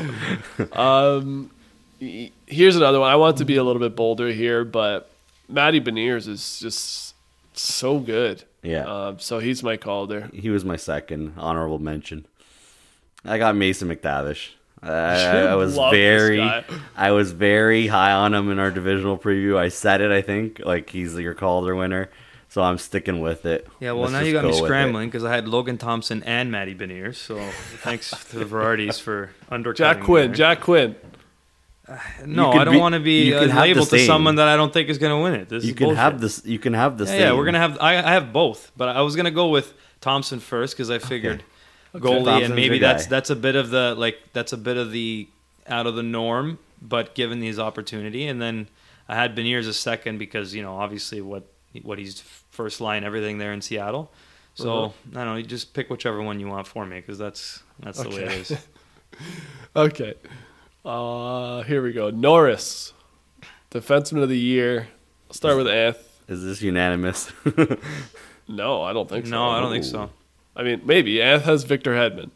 [0.76, 1.50] Um,
[1.98, 3.10] here's another one.
[3.10, 5.10] I want to be a little bit bolder here, but
[5.48, 7.14] Matty Beniers is just
[7.54, 8.44] so good.
[8.62, 8.84] Yeah.
[8.84, 10.28] Um, so he's my Calder.
[10.34, 12.26] He was my second honorable mention.
[13.24, 14.50] I got Mason McTavish.
[14.82, 14.88] I,
[15.46, 16.40] I was very.
[16.96, 19.56] I was very high on him in our divisional preview.
[19.56, 20.10] I said it.
[20.10, 22.10] I think like he's your Calder winner,
[22.52, 23.66] so I'm sticking with it.
[23.80, 26.50] Yeah, well, Let's now you got go me scrambling because I had Logan Thompson and
[26.52, 27.14] Matty Beniers.
[27.14, 27.38] So
[27.78, 29.94] thanks to the varieties for undercutting.
[29.94, 30.26] Jack me Quinn.
[30.26, 30.34] there.
[30.36, 30.94] Jack Quinn.
[32.26, 34.48] No, I don't want to be you uh, can have the labeled to someone that
[34.48, 35.48] I don't think is going to win it.
[35.48, 35.98] This You is can bullshit.
[35.98, 36.44] have this.
[36.44, 37.08] You can have this.
[37.10, 37.78] Yeah, yeah, we're gonna have.
[37.80, 41.42] I, I have both, but I was gonna go with Thompson first because I figured
[41.94, 43.10] goalie, Thompson's and maybe that's guy.
[43.10, 45.26] that's a bit of the like that's a bit of the
[45.66, 48.68] out of the norm, but given his opportunity, and then
[49.08, 51.44] I had Beniers a second because you know obviously what
[51.82, 54.12] what he's first line everything there in Seattle.
[54.54, 54.92] So Uh-huh.
[55.20, 55.36] I don't know.
[55.36, 58.58] You just pick whichever one you want for me because that's that's the way it
[59.76, 60.14] Okay.
[60.84, 62.10] Uh, here we go.
[62.10, 62.92] Norris,
[63.70, 64.88] defenseman of the year.
[65.28, 65.96] I'll start with Anth.
[66.28, 67.32] Is this unanimous?
[68.48, 69.30] No, I don't think so.
[69.30, 70.10] no, I don't think so.
[70.56, 72.30] I mean, maybe Anth has Victor Hedman.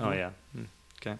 [0.00, 0.30] Oh yeah.
[0.52, 0.64] Hmm.
[1.00, 1.16] Okay.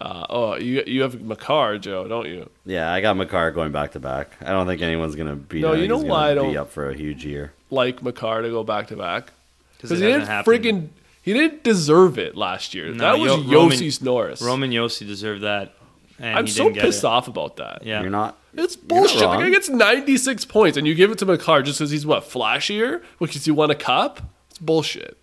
[0.00, 2.48] Uh, oh, you you have Makar, Joe, don't you?
[2.64, 4.30] yeah, I got Makar going back to back.
[4.40, 5.60] I don't think anyone's gonna be.
[5.60, 7.52] No, you know he's why I gonna be don't- up for a huge year.
[7.72, 9.32] Like Makar to go back to back
[9.76, 10.62] because he didn't happened.
[10.64, 10.88] friggin'
[11.22, 12.88] he didn't deserve it last year.
[12.92, 14.42] No, that was Yo- Roman- Josi's Norris.
[14.42, 15.72] Roman Josi deserved that.
[16.18, 17.06] And I'm he so didn't get pissed it.
[17.06, 17.84] off about that.
[17.84, 18.02] Yeah.
[18.02, 18.36] You're not.
[18.54, 19.18] It's You're not bullshit.
[19.20, 22.22] The guy gets 96 points, and you give it to Makar just because he's what
[22.24, 24.20] flashier because he won a cup.
[24.50, 25.16] It's bullshit.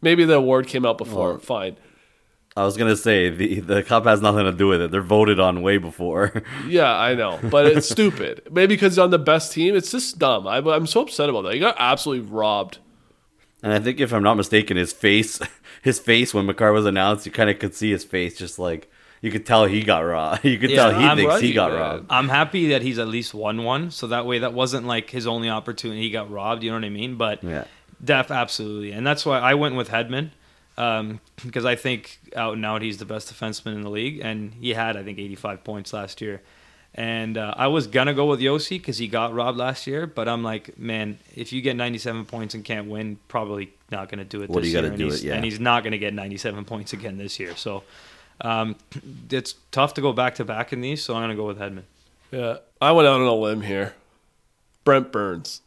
[0.00, 1.30] Maybe the award came out before.
[1.30, 1.76] Well- Fine.
[2.58, 4.90] I was gonna say the the cup has nothing to do with it.
[4.90, 6.42] They're voted on way before.
[6.66, 8.42] Yeah, I know, but it's stupid.
[8.50, 9.76] Maybe because he's on the best team.
[9.76, 10.46] It's just dumb.
[10.46, 11.54] I, I'm so upset about that.
[11.54, 12.78] He got absolutely robbed.
[13.62, 15.40] And I think if I'm not mistaken, his face,
[15.82, 18.90] his face when Makar was announced, you kind of could see his face, just like
[19.22, 20.44] you could tell he got robbed.
[20.44, 21.80] You could Yeah, tell he I'm thinks he got man.
[21.80, 22.06] robbed.
[22.10, 25.26] I'm happy that he's at least won one, so that way that wasn't like his
[25.26, 26.02] only opportunity.
[26.02, 26.62] He got robbed.
[26.64, 27.16] You know what I mean?
[27.16, 27.64] But Yeah,
[28.04, 30.30] def absolutely, and that's why I went with Hedman
[30.78, 34.54] um, because I think out and out he's the best defenseman in the league, and
[34.54, 36.40] he had I think 85 points last year.
[36.94, 40.26] And uh, I was gonna go with Josi because he got robbed last year, but
[40.26, 44.42] I'm like, man, if you get 97 points and can't win, probably not gonna do
[44.42, 44.48] it.
[44.48, 45.34] What do this you gotta year, and do he's- it, yeah.
[45.34, 47.54] And he's not gonna get 97 points again this year.
[47.56, 47.84] So
[48.40, 48.74] um,
[49.30, 51.02] it's tough to go back to back in these.
[51.04, 51.82] So I'm gonna go with Hedman.
[52.32, 53.94] Yeah, I went out on a limb here.
[54.84, 55.60] Brent Burns.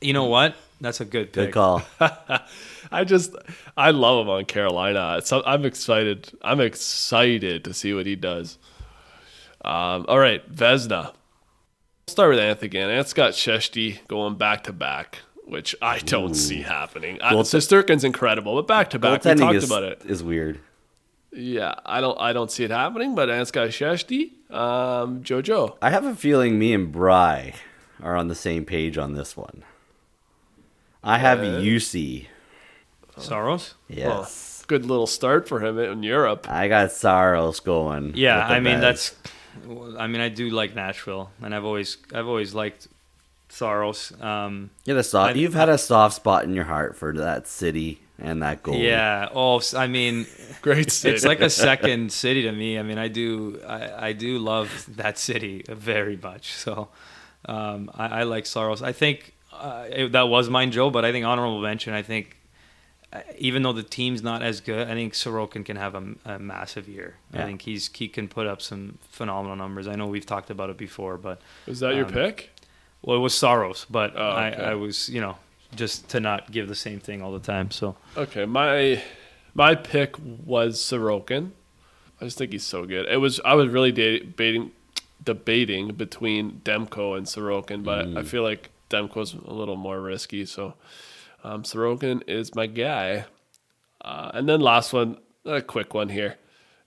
[0.00, 0.54] You know what?
[0.80, 1.82] That's a good good call.
[2.92, 3.34] I just,
[3.76, 5.20] I love him on Carolina.
[5.24, 6.30] So I'm excited.
[6.42, 8.58] I'm excited to see what he does.
[9.64, 11.12] Um, all right, Vezina.
[12.06, 12.88] Start with Anth again.
[12.88, 17.18] Anth's got Sheshti going back to back, which I don't see happening.
[17.18, 19.24] Goal- Shesterkin's incredible, but back to back.
[19.24, 20.02] We talked is, about it.
[20.04, 20.60] is weird.
[21.32, 23.16] Yeah, I don't, I don't see it happening.
[23.16, 24.50] But Anth's got Sheshti.
[24.52, 25.78] Um, JoJo.
[25.82, 27.54] I have a feeling me and Bry
[28.00, 29.64] are on the same page on this one.
[31.06, 32.26] I have Uh, UC.
[33.18, 33.74] Saros.
[33.88, 34.64] Yes.
[34.66, 36.46] Good little start for him in Europe.
[36.50, 38.12] I got Saros going.
[38.16, 39.14] Yeah, I mean Vez.
[39.14, 39.14] that's.
[39.98, 42.88] I mean, I do like Nashville, and I've always I've always liked
[43.48, 44.12] Saros.
[44.20, 47.12] Um, You had a soft, I- you've had a soft spot in your heart for
[47.14, 48.74] that city and that goal.
[48.74, 49.28] yeah.
[49.32, 50.26] Oh, I mean,
[50.62, 51.14] Great city.
[51.14, 52.78] it's like a second city to me.
[52.78, 56.52] I mean, I do I, I do love that city very much.
[56.52, 56.88] So
[57.46, 58.82] um, I, I like Saros.
[58.82, 60.90] I think uh, it, that was mine, Joe.
[60.90, 61.92] But I think honorable mention.
[61.94, 62.36] I think
[63.12, 66.38] uh, even though the team's not as good, I think Sorokin can have a, a
[66.38, 67.16] massive year.
[67.32, 69.86] I think he's he can put up some phenomenal numbers.
[69.88, 72.50] I know we've talked about it before, but Was that your um, pick?
[73.02, 74.62] well, it was Saros, but Oh, okay.
[74.62, 75.36] I, I was you know
[75.74, 77.70] just to not give the same thing all the time.
[77.70, 79.02] So Okay, my
[79.54, 81.50] my pick was Sorokin.
[82.20, 83.06] I just think he's so good.
[83.08, 84.72] It was I was really debating
[85.22, 90.44] debating between Demko and Sorokin, but I feel like Demko's a little more risky.
[90.46, 90.74] So
[91.44, 93.24] um, Sorokin is my guy.
[94.00, 96.36] Uh, and then last one, a quick one here,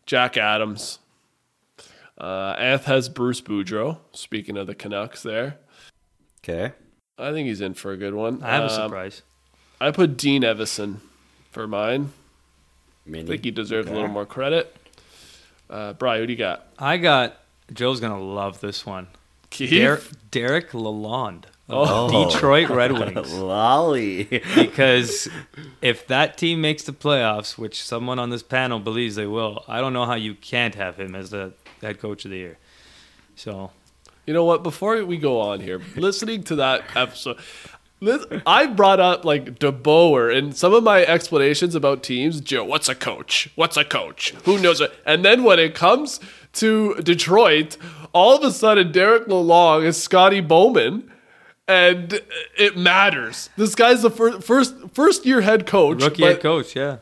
[0.06, 1.00] Jack Adams.
[2.18, 3.98] Uh, Anth has Bruce Boudreau.
[4.12, 5.58] Speaking of the Canucks, there,
[6.44, 6.74] Okay.
[7.18, 8.42] I think he's in for a good one.
[8.44, 9.22] I have a Um, surprise.
[9.82, 10.98] I put Dean Evason
[11.52, 12.14] for mine.
[13.06, 13.24] Mini.
[13.24, 14.74] I think he deserves a little more credit.
[15.70, 16.68] Uh, Brian, who do you got?
[16.78, 17.38] I got
[17.74, 19.08] Joe's gonna love this one.
[19.50, 19.70] Keith.
[19.70, 22.26] Der- Derek Lalonde of Oh.
[22.30, 23.34] Detroit Red Wings.
[23.34, 24.24] Lolly.
[24.56, 25.28] because
[25.82, 29.80] if that team makes the playoffs, which someone on this panel believes they will, I
[29.80, 32.58] don't know how you can't have him as the head coach of the year.
[33.36, 33.72] So
[34.26, 34.64] You know what?
[34.64, 37.38] Before we go on here, listening to that episode,
[38.48, 42.40] I brought up like DeBoer and some of my explanations about teams.
[42.42, 43.50] Joe, what's a coach?
[43.56, 44.32] What's a coach?
[44.46, 44.94] Who knows it?
[45.06, 46.20] And then when it comes
[46.54, 47.76] to Detroit,
[48.14, 51.12] all of a sudden Derek Lalonde is Scotty Bowman.
[51.70, 52.20] And
[52.58, 53.52] it matters.
[53.56, 56.98] This guy's the fir- first first year head coach, rookie head coach, yeah.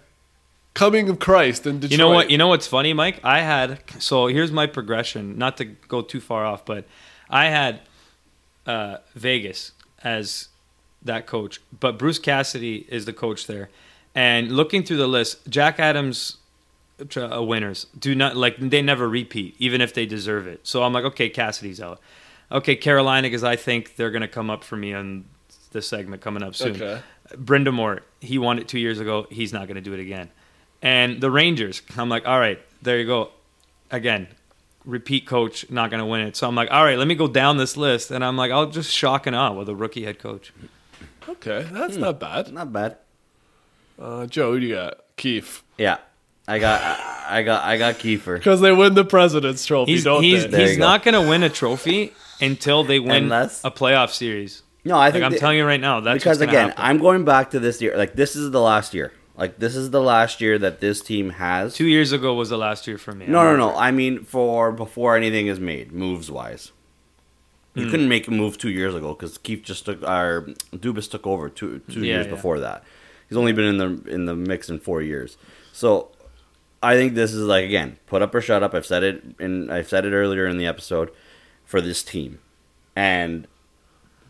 [0.73, 1.91] coming of Christ in Detroit.
[1.91, 2.29] You know what?
[2.29, 3.21] You know what's funny, Mike?
[3.23, 5.37] I had so here's my progression.
[5.37, 6.85] Not to go too far off, but
[7.29, 7.79] I had
[8.65, 9.71] uh, Vegas
[10.03, 10.49] as
[11.01, 13.69] that coach, but Bruce Cassidy is the coach there.
[14.13, 16.37] And looking through the list, Jack Adams
[17.15, 20.61] uh, winners do not like they never repeat, even if they deserve it.
[20.67, 21.99] So I'm like, okay, Cassidy's out.
[22.51, 25.25] Okay, Carolina, because I think they're going to come up for me on
[25.71, 26.75] this segment coming up soon.
[26.75, 27.01] Okay.
[27.33, 29.27] Brind'Amour, he won it two years ago.
[29.29, 30.29] He's not going to do it again.
[30.81, 33.31] And the Rangers, I'm like, all right, there you go.
[33.91, 34.27] Again,
[34.85, 36.35] repeat coach, not going to win it.
[36.37, 38.11] So I'm like, all right, let me go down this list.
[38.11, 40.53] And I'm like, I'll just shock and awe with a rookie head coach.
[41.27, 42.53] Okay, that's not bad.
[42.53, 42.97] Not bad.
[43.99, 44.99] Uh, Joe, who do you got?
[45.17, 45.63] Keefe.
[45.77, 45.97] Yeah.
[46.47, 46.81] I got
[47.29, 48.25] I got I got Keefe.
[48.25, 50.67] Because they win the President's Trophy, He's, don't he's, they?
[50.69, 54.63] He's not going to win a trophy until they win Unless- a playoff series.
[54.85, 56.75] No, I Like think I'm that- telling you right now, that's because again, happen.
[56.85, 57.97] I'm going back to this year.
[57.97, 59.11] Like this is the last year.
[59.35, 61.75] Like this is the last year that this team has.
[61.75, 63.25] two years ago was the last year for me.
[63.27, 63.75] no, no, no.
[63.75, 66.71] I mean for before anything is made, moves wise.
[67.75, 67.91] You Hmm.
[67.91, 71.49] couldn't make a move two years ago because Keefe just took our Dubas took over
[71.49, 72.31] two two Yeah, years yeah.
[72.31, 72.83] before that.
[73.27, 75.35] He's only been in the in the mix in four years.
[75.73, 76.09] So
[76.83, 78.73] I think this is like again, put up or shut up.
[78.73, 81.11] I've said it and I've said it earlier in the episode
[81.65, 82.39] for this team,
[82.95, 83.47] and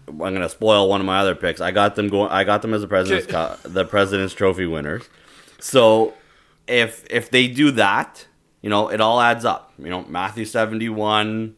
[0.08, 1.60] I'm gonna spoil one of my other picks.
[1.62, 2.32] I got them going.
[2.32, 5.04] I got them as the president's co- the president's trophy winners.
[5.60, 6.14] So
[6.68, 8.26] if if they do that,
[8.62, 9.74] you know, it all adds up.
[9.78, 11.56] You know, Matthew seventy one,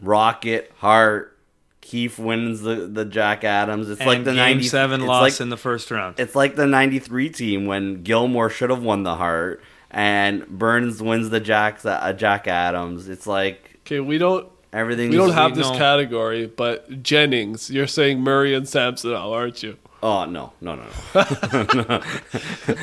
[0.00, 1.38] Rocket, Hart,
[1.80, 3.88] Keefe wins the the Jack Adams.
[3.88, 6.18] It's And like the ninety seven loss like- in the first round.
[6.18, 9.62] it's like the 93 team when Gilmour should have won the Hart
[9.94, 13.08] and Burns wins the Jack, uh, Jack Adams.
[13.08, 15.10] It's like Okay, we don't everything.
[15.10, 15.78] we don't have this no.
[15.78, 19.76] category, but Jennings, you're saying Murray and Samsonov, aren't you?
[20.02, 20.84] Oh, no, no, no, no.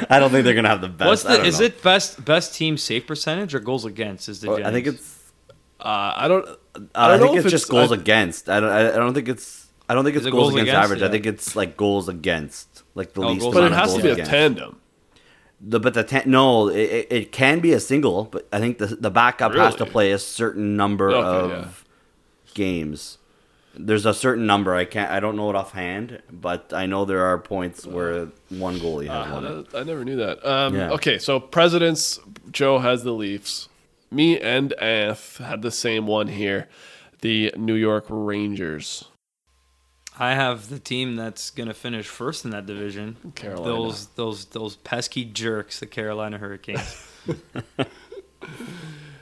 [0.10, 1.08] I don't think they're going to have the best.
[1.08, 1.66] What's the is know.
[1.68, 5.32] it best best team save percentage or goals against is the Oh, I think it's.
[5.80, 6.48] Uh, I don't.
[6.96, 8.50] I, don't think know it's, just it's- goals I- against.
[8.50, 8.70] I don't.
[8.72, 9.68] I, I don't think it's.
[9.88, 10.86] I don't think it's it goals, goals against, against?
[10.86, 11.02] average.
[11.04, 13.52] I think it's like goals against, like the Oh, least.
[13.52, 14.80] But it has to goals be a tandem.
[15.64, 18.88] The, but the ten, no, it, it, can be a single, but I think the
[18.88, 21.86] the backup has to play a certain number Okay, of
[22.48, 22.54] yeah.
[22.56, 23.20] games.
[23.78, 27.24] There's a certain number I can't I don't know it offhand, but I know there
[27.26, 29.74] are points where one goalie has won it.
[29.74, 30.46] Uh, I never knew that.
[30.46, 30.90] Um, Yeah.
[30.92, 32.20] Okay, so presidents.
[32.52, 33.70] Joe has the Leafs.
[34.10, 36.68] Me and Anth had the same one here.
[37.22, 39.06] The New York Rangers.
[40.20, 43.18] I have the team that's going to finish first in that division.
[43.36, 43.66] Carolina.
[43.66, 47.08] Those those those pesky jerks, the Carolina Hurricanes.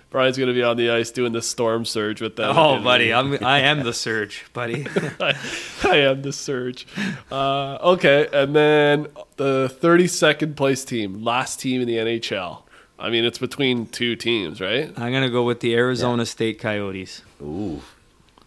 [0.10, 2.58] Brian's going to be on the ice doing the storm surge with them.
[2.58, 4.88] oh, buddy, I'm I am the surge, buddy.
[5.20, 5.36] I,
[5.84, 6.88] I am the surge.
[7.32, 12.64] Uh, okay, and then the 32nd place team, last team in the NHL.
[12.98, 14.88] I mean, it's between two teams, right?
[14.98, 17.22] I'm going to go with the Arizona State Coyotes.
[17.42, 17.82] Ooh.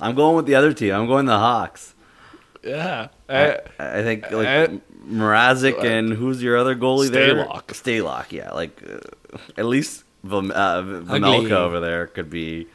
[0.01, 0.93] I'm going with the other team.
[0.95, 1.92] I'm going the Hawks.
[2.63, 3.09] Yeah.
[3.29, 4.69] I, Uh, I think like I-
[5.09, 7.35] Mrazek and who's your other goalie there?
[7.45, 7.67] Stalock.
[7.69, 8.53] Stalock, yeah.
[8.53, 11.21] Like uh, at least Vom- uh, Ugly.
[11.21, 12.67] Vejmelka over there could be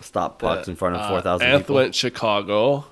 [0.00, 1.76] stop pucks in front of uh, four thousand Anth people.
[1.76, 2.84] went Chicago,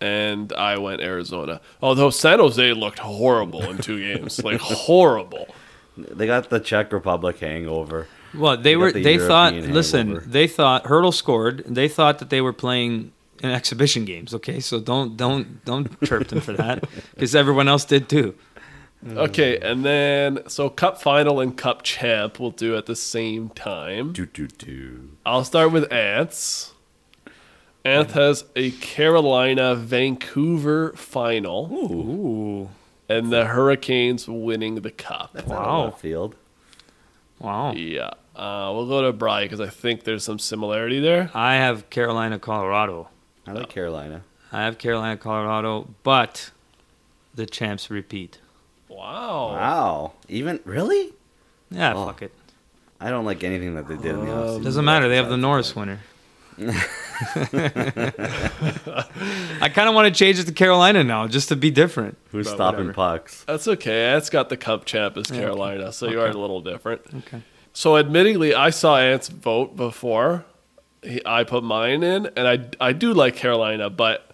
[0.00, 1.60] and I went Arizona.
[1.82, 5.48] Although San Jose looked horrible in two games, like horrible.
[5.96, 8.06] They got the Czech Republic hangover.
[8.32, 8.92] Well, they got were.
[8.92, 9.52] the They thought.
[9.54, 11.64] European Listen, they thought Hertl scored.
[11.66, 14.34] They thought that they were playing in exhibition games.
[14.34, 16.84] Okay, so don't don't don't chirp them for that
[17.14, 18.34] because everyone else did too.
[19.06, 24.12] Okay, and then so Cup final and Cup champ we'll do at the same time.
[24.12, 25.10] Do do do.
[25.26, 26.72] I'll start with Ants.
[27.84, 32.70] Anth has a Carolina Vancouver final, Ooh,
[33.10, 35.46] and the Hurricanes winning the cup.
[35.46, 35.90] Wow.
[35.90, 36.34] Field.
[37.38, 37.74] wow!
[37.74, 38.12] Yeah.
[38.34, 41.30] Uh, we'll go to Bry because I think there's some similarity there.
[41.34, 43.10] I have Carolina, Colorado.
[43.46, 44.22] I like Carolina.
[44.52, 46.50] I have Carolina, Colorado, but
[47.34, 48.38] the champs repeat.
[48.88, 49.50] Wow.
[49.52, 50.12] Wow.
[50.28, 51.12] Even really?
[51.70, 52.06] Yeah, Oh.
[52.06, 52.32] fuck it.
[53.00, 54.64] I don't like anything that they did in the oh, offseason.
[54.64, 55.08] Doesn't matter.
[55.08, 56.00] They have the Norris winner.
[59.60, 62.16] I kind of want to change it to Carolina now, just to be different.
[62.30, 62.92] Who's But stopping whatever.
[62.94, 63.44] pucks?
[63.44, 64.12] That's okay.
[64.12, 67.02] That's got the cup champ as Yeah, Carolina, so you are a little different.
[67.18, 67.42] Okay.
[67.72, 70.44] So, admittingly, I saw Ant's vote before
[71.04, 74.30] he, I put mine in, and I I do like Carolina, but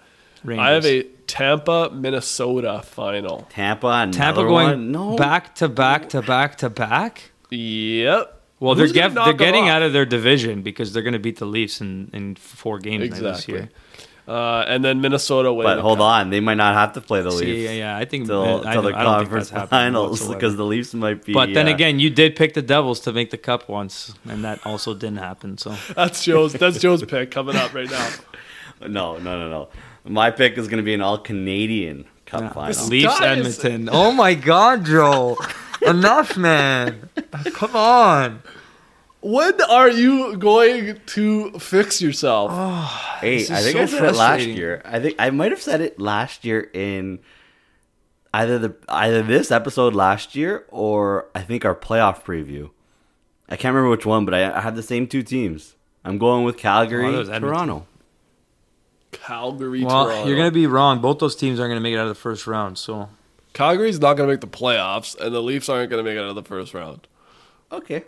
[0.49, 3.47] I have a Tampa Minnesota final.
[3.51, 4.93] Tampa, Tampa going one?
[4.93, 5.16] No.
[5.16, 7.31] back to back to back to back.
[7.51, 8.37] Yep.
[8.59, 9.71] Well, Who's they're get, they're 'em getting off?
[9.71, 13.11] out of their division because they're going to beat the Leafs in, in four games
[13.21, 13.71] now this year.
[14.31, 15.74] Uh, and then Minnesota winning.
[15.76, 16.05] But hold cup.
[16.07, 18.43] on, they might not have to play the See, Leafs yeah, yeah, I think till,
[18.45, 21.33] I, till don't- the I don't think conference that's finals because the Leafs might be.
[21.33, 24.45] But then uh, again, you did pick the Devils to make the cup once, and
[24.45, 25.59] that also didn't happen.
[25.59, 26.53] So That's Joe's.
[26.53, 28.09] That's Joe's pick coming up right now.
[28.83, 29.68] no, no, no, no.
[30.05, 32.49] My pick is going to be an all Canadian Cup Yeah.
[32.53, 32.87] final.
[32.87, 33.89] Leafs Edmonton.
[33.91, 35.37] Oh my God, Joe!
[35.83, 37.09] Enough, man.
[37.55, 38.43] Come on.
[39.23, 42.51] When are you going to fix yourself?
[42.53, 44.83] Ah, hey, I think so I said it last year.
[44.85, 47.18] I think I might have said it last year in
[48.33, 52.71] either the either this episode last year or I think our playoff preview.
[53.49, 55.75] I can't remember which one, but I, I had the same two teams.
[56.05, 57.51] I'm going with Calgary, Oh, that was Edmonton.
[57.66, 57.87] Toronto.
[59.12, 60.29] Calgary, Well, Toronto.
[60.29, 61.01] you're gonna be wrong.
[61.01, 62.79] Both those teams aren't gonna make it out of the first round.
[62.79, 63.09] So
[63.53, 66.23] Calgary's not going to make the playoffs, and the Leafs aren't going to make it
[66.23, 67.09] out of the first round.
[67.73, 68.05] Okay.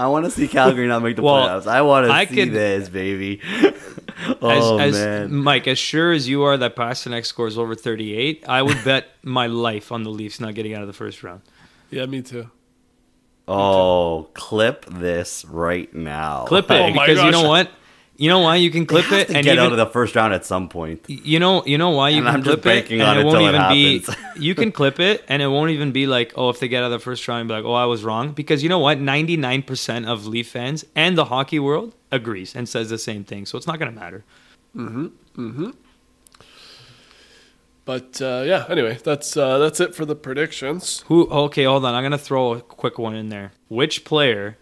[0.00, 1.66] I want to see Calgary not make the Well, playoffs.
[1.66, 3.40] I want to I see could- this, baby.
[4.40, 5.34] oh as man.
[5.34, 9.46] Mike, as sure as you are that Pastrnak scores over 38, I would bet my
[9.46, 11.42] life on the Leafs not getting out of the first round.
[11.90, 12.50] Yeah, me too.
[13.46, 16.44] Oh, clip this right now.
[16.46, 17.70] Clip it Oh my because you know what?
[18.20, 19.78] You know why you can They clip have it to and get even, out of
[19.78, 21.02] the first round at some point.
[21.08, 23.38] You know, you know why you And can I'm clip it, and it it won't
[23.38, 24.04] till it even be.
[24.36, 26.92] you can clip it, and it won't even be like, oh, if they get out
[26.92, 29.00] of the first round, be like, oh, I was wrong, because you know what?
[29.00, 33.24] Ninety nine percent of Leaf fans and the hockey world agrees and says the same
[33.24, 34.22] thing, so it's not going to matter.
[34.76, 35.12] Mhm.
[35.36, 35.74] Mhm.
[37.86, 41.04] But uh, yeah, anyway, that's uh, that's it for the predictions.
[41.06, 41.26] Who?
[41.30, 41.94] Okay, hold on.
[41.94, 43.52] I'm going to throw a quick one in there.
[43.68, 44.58] Which player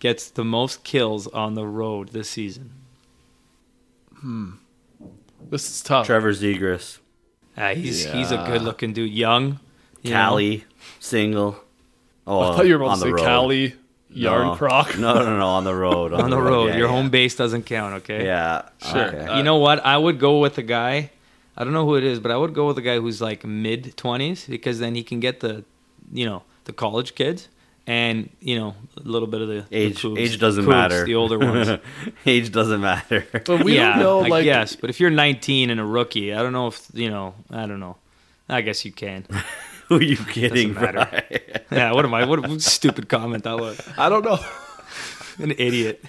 [0.00, 2.72] gets the most kills on the road this season?
[5.50, 6.06] This is tough.
[6.06, 6.98] Trevor Zegras,
[7.56, 9.60] Ah, he's he's a good looking dude, young.
[10.02, 10.16] you know.
[10.16, 10.64] Cali,
[11.00, 11.56] single.
[12.26, 13.24] Oh, I thought you were about on to the say road.
[13.24, 13.74] Cali,
[14.10, 14.56] Yarn No.
[14.56, 14.98] Croc.
[14.98, 16.12] No, no, no, on the road.
[16.24, 16.68] on the road.
[16.70, 16.92] yeah, Your yeah.
[16.92, 17.94] home base doesn't count.
[18.02, 18.24] Okay.
[18.24, 19.06] Yeah, Sure.
[19.08, 19.26] okay.
[19.26, 19.84] Uh, you know what?
[19.86, 21.10] I would go with a guy.
[21.56, 23.44] I don't know who it is, but I would go with a guy who's like
[23.44, 25.64] mid twenties because then he can get the,
[26.12, 27.48] you know, the college kids
[27.86, 31.04] and you know a little bit of the the age cougs- age doesn't cougs, matter.
[31.04, 31.80] The older ones.
[32.26, 33.26] age doesn't matter.
[33.32, 34.76] But we yeah, don't know, I like, guess.
[34.76, 37.34] But if you're 19 and a rookie, I don't know if you know.
[37.50, 37.96] I don't know.
[38.48, 39.24] I guess you can.
[39.88, 40.74] Who are you kidding?
[40.74, 41.08] Doesn't matter.
[41.28, 41.42] Brian?
[41.70, 41.92] Yeah.
[41.92, 42.24] What am I?
[42.24, 43.80] What a stupid comment that was.
[43.98, 44.38] I don't know.
[45.38, 46.02] An idiot.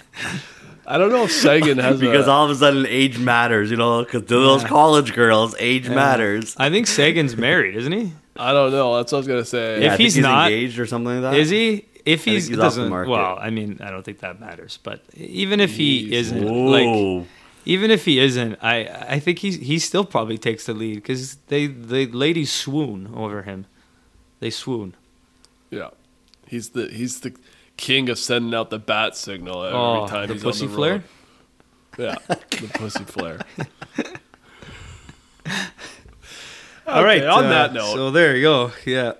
[0.86, 3.76] I don't know if Seguin has because a, all of a sudden age matters, you
[3.76, 4.04] know.
[4.04, 4.68] Because to those Yeah.
[4.68, 6.54] college girls, age matters.
[6.58, 8.12] I think Seguin's married, isn't he?
[8.38, 8.96] I don't know.
[8.96, 9.82] That's what I was gonna say.
[9.82, 11.84] Yeah, I if think he's not- engaged or something like that, Is he?
[12.06, 12.88] If think he's, he's off the doesn't.
[12.88, 13.10] market.
[13.10, 14.78] Well, I mean, I don't think that matters.
[14.82, 16.12] But even if he Jeez.
[16.12, 17.26] isn't, like,
[17.66, 18.86] even if he isn't, I
[19.16, 23.42] I think he he still probably takes the lead because they the ladies swoon over
[23.42, 23.66] him.
[24.40, 24.94] They swoon.
[25.70, 25.90] Yeah,
[26.46, 27.34] he's the he's the
[27.76, 30.76] king of sending out the bat signal every Oh, time the he's pussy on the
[30.76, 30.92] flare?
[30.92, 31.02] road.
[31.98, 33.40] Yeah, the pussy flare.
[36.88, 37.22] All right.
[37.24, 38.72] on uh, that note, so there you go.
[38.86, 39.12] Yeah.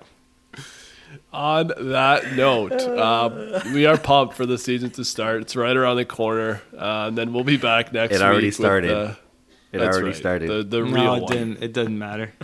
[1.31, 5.41] on that note, um, we are pumped for the season to start.
[5.41, 8.11] It's right around the corner, uh, and then we'll be back next.
[8.13, 8.21] Week.
[8.21, 8.89] It already week with started.
[8.89, 9.17] the-
[9.71, 10.49] It already right, started.
[10.49, 11.31] The, the no, real it one.
[11.31, 11.63] didn't.
[11.63, 12.33] It doesn't matter.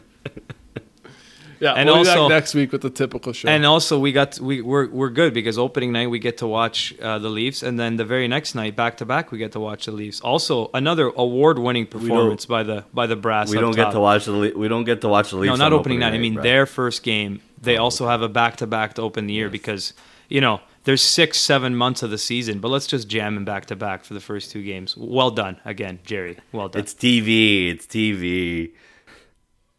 [1.59, 3.47] Yeah, And we'll be also- back next week with the typical show.
[3.47, 6.93] And also, we got we we're we're good because opening night we get to watch
[7.01, 9.59] uh, the Leafs, and then the very next night, back to back, we get to
[9.59, 10.21] watch the Leafs.
[10.21, 13.49] Also, another award-winning performance by the by the brass.
[13.49, 15.49] we up don't get to watch the Le- we don't get to watch the Leafs.
[15.49, 16.13] No, not on opening night.
[16.13, 16.43] I mean bro.
[16.43, 17.41] their first game.
[17.61, 19.93] They also have a back to back to open the year because
[20.29, 23.65] you know there's six, seven months of the season, but let's just jam them back
[23.67, 24.95] to back for the first two games.
[24.95, 26.37] Well done again, Jerry.
[26.51, 26.81] Well done.
[26.81, 27.71] It's TV.
[27.71, 28.71] It's TV.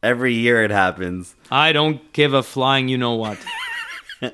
[0.07, 1.34] Every year it happens.
[1.50, 2.86] I don't give a flying.
[2.88, 3.38] You know what?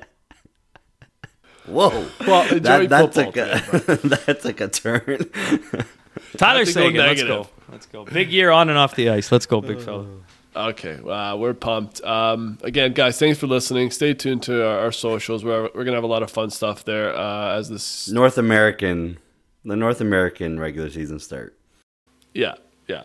[1.65, 2.05] Whoa.
[2.27, 3.31] well, enjoy That, that football.
[3.31, 5.29] took a that took a turn.
[6.37, 6.97] Tyler to go Seguin.
[6.97, 7.47] Let's go.
[7.71, 8.05] Let's go.
[8.05, 9.31] Big year on and off the ice.
[9.31, 10.05] Let's go, big fella.
[10.55, 12.03] Okay, wow, we're pumped.
[12.03, 13.89] Um, again, guys, thanks for listening.
[13.89, 15.43] Stay tuned to our, our socials.
[15.43, 18.07] We're, we're gonna have a lot of fun stuff there uh, as this.
[18.09, 19.17] North American,
[19.65, 21.57] the North American regular season start.
[22.35, 22.55] Yeah,
[22.87, 23.03] yeah.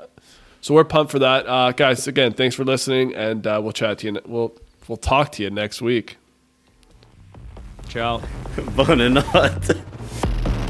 [0.68, 2.06] So we're pumped for that, uh, guys.
[2.06, 4.20] Again, thanks for listening, and uh, we'll chat to you.
[4.26, 4.54] We'll
[4.86, 6.18] we'll talk to you next week.
[7.88, 8.20] Ciao.
[8.76, 9.76] Bonne nut.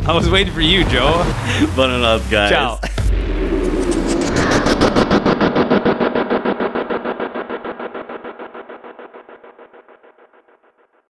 [0.07, 1.25] I was waiting for you, Joe.
[1.75, 2.51] Bonne nut, guys.
[2.51, 2.79] Ciao.